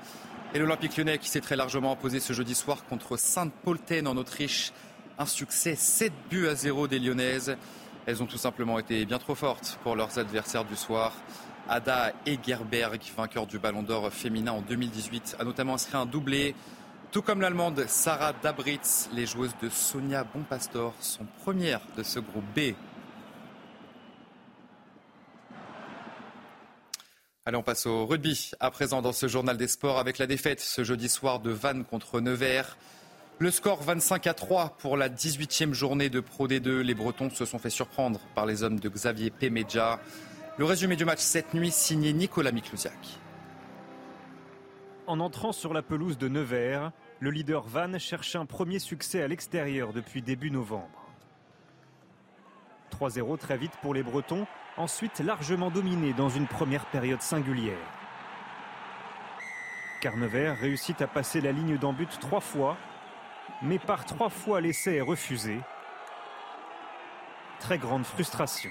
Et 0.54 0.60
l'Olympique 0.60 0.98
lyonnais 0.98 1.20
qui 1.20 1.30
s'est 1.30 1.40
très 1.40 1.56
largement 1.56 1.94
imposé 1.94 2.20
ce 2.20 2.34
jeudi 2.34 2.54
soir 2.54 2.86
contre 2.86 3.16
Sainte-Polten 3.16 4.08
en 4.10 4.18
Autriche. 4.18 4.74
Un 5.18 5.26
succès 5.26 5.76
7 5.76 6.12
buts 6.30 6.48
à 6.50 6.56
0 6.56 6.90
des 6.90 7.00
Lyonnaises. 7.00 7.56
Elles 8.06 8.22
ont 8.22 8.28
tout 8.28 8.38
simplement 8.38 8.78
été 8.78 9.06
bien 9.06 9.18
trop 9.18 9.34
fortes 9.34 9.80
pour 9.82 9.96
leurs 9.96 10.20
adversaires 10.20 10.66
du 10.66 10.76
soir. 10.76 11.14
Ada 11.68 12.14
Egerberg, 12.28 13.02
vainqueur 13.18 13.48
du 13.48 13.58
Ballon 13.58 13.82
d'Or 13.82 14.14
féminin 14.14 14.52
en 14.52 14.62
2018, 14.62 15.38
a 15.40 15.44
notamment 15.44 15.74
inscrit 15.74 15.98
un 15.98 16.06
doublé. 16.06 16.54
Tout 17.12 17.24
comme 17.24 17.42
l'Allemande 17.42 17.86
Sarah 17.88 18.34
Dabritz, 18.34 19.10
les 19.14 19.26
joueuses 19.26 19.56
de 19.62 19.70
Sonia 19.70 20.24
Bonpastor 20.24 20.94
sont 21.00 21.26
premières 21.44 21.82
de 21.98 22.04
ce 22.04 22.20
groupe 22.20 22.46
B 22.56 22.76
Allez, 27.48 27.58
on 27.58 27.64
passe 27.64 27.86
au 27.86 28.08
rugby. 28.08 28.50
À 28.60 28.72
présent, 28.72 29.04
dans 29.04 29.14
ce 29.14 29.28
journal 29.28 29.56
des 29.56 29.68
sports, 29.68 30.00
avec 30.00 30.18
la 30.18 30.26
défaite 30.26 30.60
ce 30.60 30.84
jeudi 30.84 31.08
soir 31.08 31.40
de 31.40 31.52
Vannes 31.52 31.86
contre 31.86 32.20
Nevers. 32.20 32.76
Le 33.38 33.52
score 33.52 33.84
25 33.84 34.28
à 34.28 34.34
3 34.34 34.78
pour 34.78 34.96
la 34.96 35.10
18e 35.10 35.74
journée 35.74 36.10
de 36.10 36.22
Pro 36.22 36.48
D2. 36.48 36.80
Les 36.80 36.94
Bretons 36.94 37.30
se 37.30 37.44
sont 37.44 37.60
fait 37.60 37.70
surprendre 37.70 38.22
par 38.34 38.46
les 38.46 38.64
hommes 38.64 38.80
de 38.80 38.88
Xavier 38.88 39.30
Péméja. 39.30 40.00
Le 40.58 40.64
résumé 40.64 40.96
du 40.96 41.04
match 41.04 41.20
cette 41.20 41.54
nuit 41.54 41.70
signé 41.70 42.14
Nicolas 42.14 42.54
Miklusiak. 42.54 42.94
En 45.06 45.20
entrant 45.20 45.52
sur 45.52 45.74
la 45.74 45.82
pelouse 45.82 46.18
de 46.18 46.30
Nevers, 46.30 46.94
le 47.20 47.30
leader 47.30 47.64
Van 47.64 48.00
cherche 48.00 48.38
un 48.38 48.46
premier 48.46 48.80
succès 48.80 49.22
à 49.22 49.28
l'extérieur 49.28 49.92
depuis 49.92 50.22
début 50.22 50.50
novembre. 50.50 50.88
3-0 52.98 53.38
très 53.38 53.58
vite 53.58 53.74
pour 53.82 53.94
les 53.94 54.02
Bretons, 54.02 54.48
ensuite 54.78 55.20
largement 55.20 55.72
dominé 55.72 56.14
dans 56.14 56.30
une 56.30 56.48
première 56.48 56.86
période 56.86 57.22
singulière. 57.22 57.76
Carnevert 60.00 60.58
réussit 60.58 61.02
à 61.02 61.08
passer 61.08 61.42
la 61.42 61.52
ligne 61.52 61.78
d'en 61.78 61.92
but 61.92 62.18
trois 62.22 62.40
fois, 62.40 62.78
mais 63.62 63.80
par 63.80 64.06
trois 64.06 64.30
fois 64.30 64.62
l'essai 64.62 64.96
est 64.96 65.02
refusé. 65.02 65.60
Très 67.60 67.78
grande 67.78 68.06
frustration. 68.06 68.70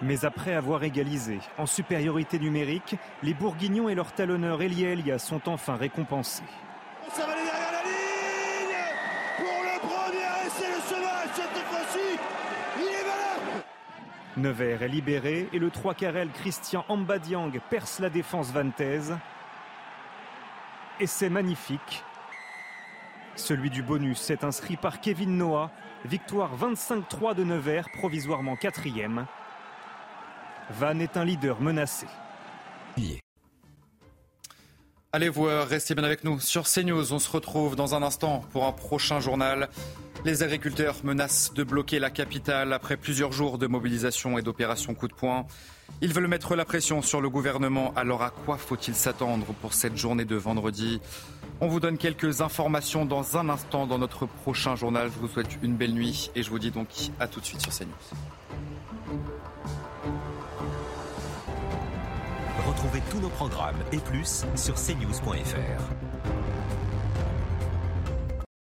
Mais 0.00 0.24
après 0.24 0.54
avoir 0.54 0.82
égalisé, 0.82 1.38
en 1.58 1.66
supériorité 1.66 2.40
numérique, 2.40 2.96
les 3.22 3.34
Bourguignons 3.34 3.88
et 3.88 3.94
leur 3.94 4.12
talonneur 4.12 4.60
Elia 4.60 4.90
Elia 4.90 5.18
sont 5.20 5.48
enfin 5.48 5.76
récompensés. 5.76 6.42
Nevers 14.36 14.82
est 14.82 14.88
libéré 14.88 15.48
et 15.52 15.58
le 15.58 15.70
3 15.70 15.94
carrel 15.94 16.30
Christian 16.30 16.84
Ambadiang 16.88 17.52
perce 17.68 17.98
la 17.98 18.08
défense 18.08 18.50
vantaise. 18.50 19.16
Essai 21.00 21.28
magnifique. 21.28 22.02
Celui 23.36 23.70
du 23.70 23.82
bonus 23.82 24.30
est 24.30 24.44
inscrit 24.44 24.76
par 24.76 25.00
Kevin 25.00 25.36
Noah. 25.36 25.70
Victoire 26.04 26.50
25-3 26.58 27.34
de 27.34 27.44
Nevers, 27.44 27.88
provisoirement 27.90 28.56
quatrième. 28.56 29.26
Van 30.70 30.98
est 30.98 31.16
un 31.16 31.24
leader 31.24 31.60
menacé. 31.60 32.06
Allez 35.12 35.28
vous 35.28 35.44
restez 35.44 35.94
bien 35.94 36.04
avec 36.04 36.24
nous 36.24 36.40
sur 36.40 36.64
CNews. 36.64 37.12
On 37.12 37.18
se 37.18 37.30
retrouve 37.30 37.76
dans 37.76 37.94
un 37.94 38.02
instant 38.02 38.40
pour 38.50 38.64
un 38.64 38.72
prochain 38.72 39.20
journal. 39.20 39.68
Les 40.24 40.44
agriculteurs 40.44 40.94
menacent 41.02 41.52
de 41.52 41.64
bloquer 41.64 41.98
la 41.98 42.08
capitale 42.08 42.72
après 42.72 42.96
plusieurs 42.96 43.32
jours 43.32 43.58
de 43.58 43.66
mobilisation 43.66 44.38
et 44.38 44.42
d'opérations 44.42 44.94
coup 44.94 45.08
de 45.08 45.14
poing. 45.14 45.46
Ils 46.00 46.14
veulent 46.14 46.28
mettre 46.28 46.54
la 46.54 46.64
pression 46.64 47.02
sur 47.02 47.20
le 47.20 47.28
gouvernement. 47.28 47.92
Alors 47.96 48.22
à 48.22 48.30
quoi 48.30 48.56
faut-il 48.56 48.94
s'attendre 48.94 49.46
pour 49.60 49.74
cette 49.74 49.96
journée 49.96 50.24
de 50.24 50.36
vendredi? 50.36 51.00
On 51.60 51.66
vous 51.66 51.80
donne 51.80 51.98
quelques 51.98 52.40
informations 52.40 53.04
dans 53.04 53.36
un 53.36 53.48
instant 53.48 53.88
dans 53.88 53.98
notre 53.98 54.26
prochain 54.26 54.76
journal. 54.76 55.10
Je 55.12 55.18
vous 55.18 55.28
souhaite 55.28 55.58
une 55.60 55.74
belle 55.74 55.92
nuit 55.92 56.30
et 56.36 56.44
je 56.44 56.50
vous 56.50 56.60
dis 56.60 56.70
donc 56.70 56.88
à 57.18 57.26
tout 57.26 57.40
de 57.40 57.44
suite 57.44 57.60
sur 57.60 57.72
CNews. 57.72 57.90
Retrouvez 62.68 63.02
tous 63.10 63.18
nos 63.18 63.28
programmes 63.28 63.82
et 63.90 63.98
plus 63.98 64.44
sur 64.54 64.74
cnews.fr. 64.74 65.82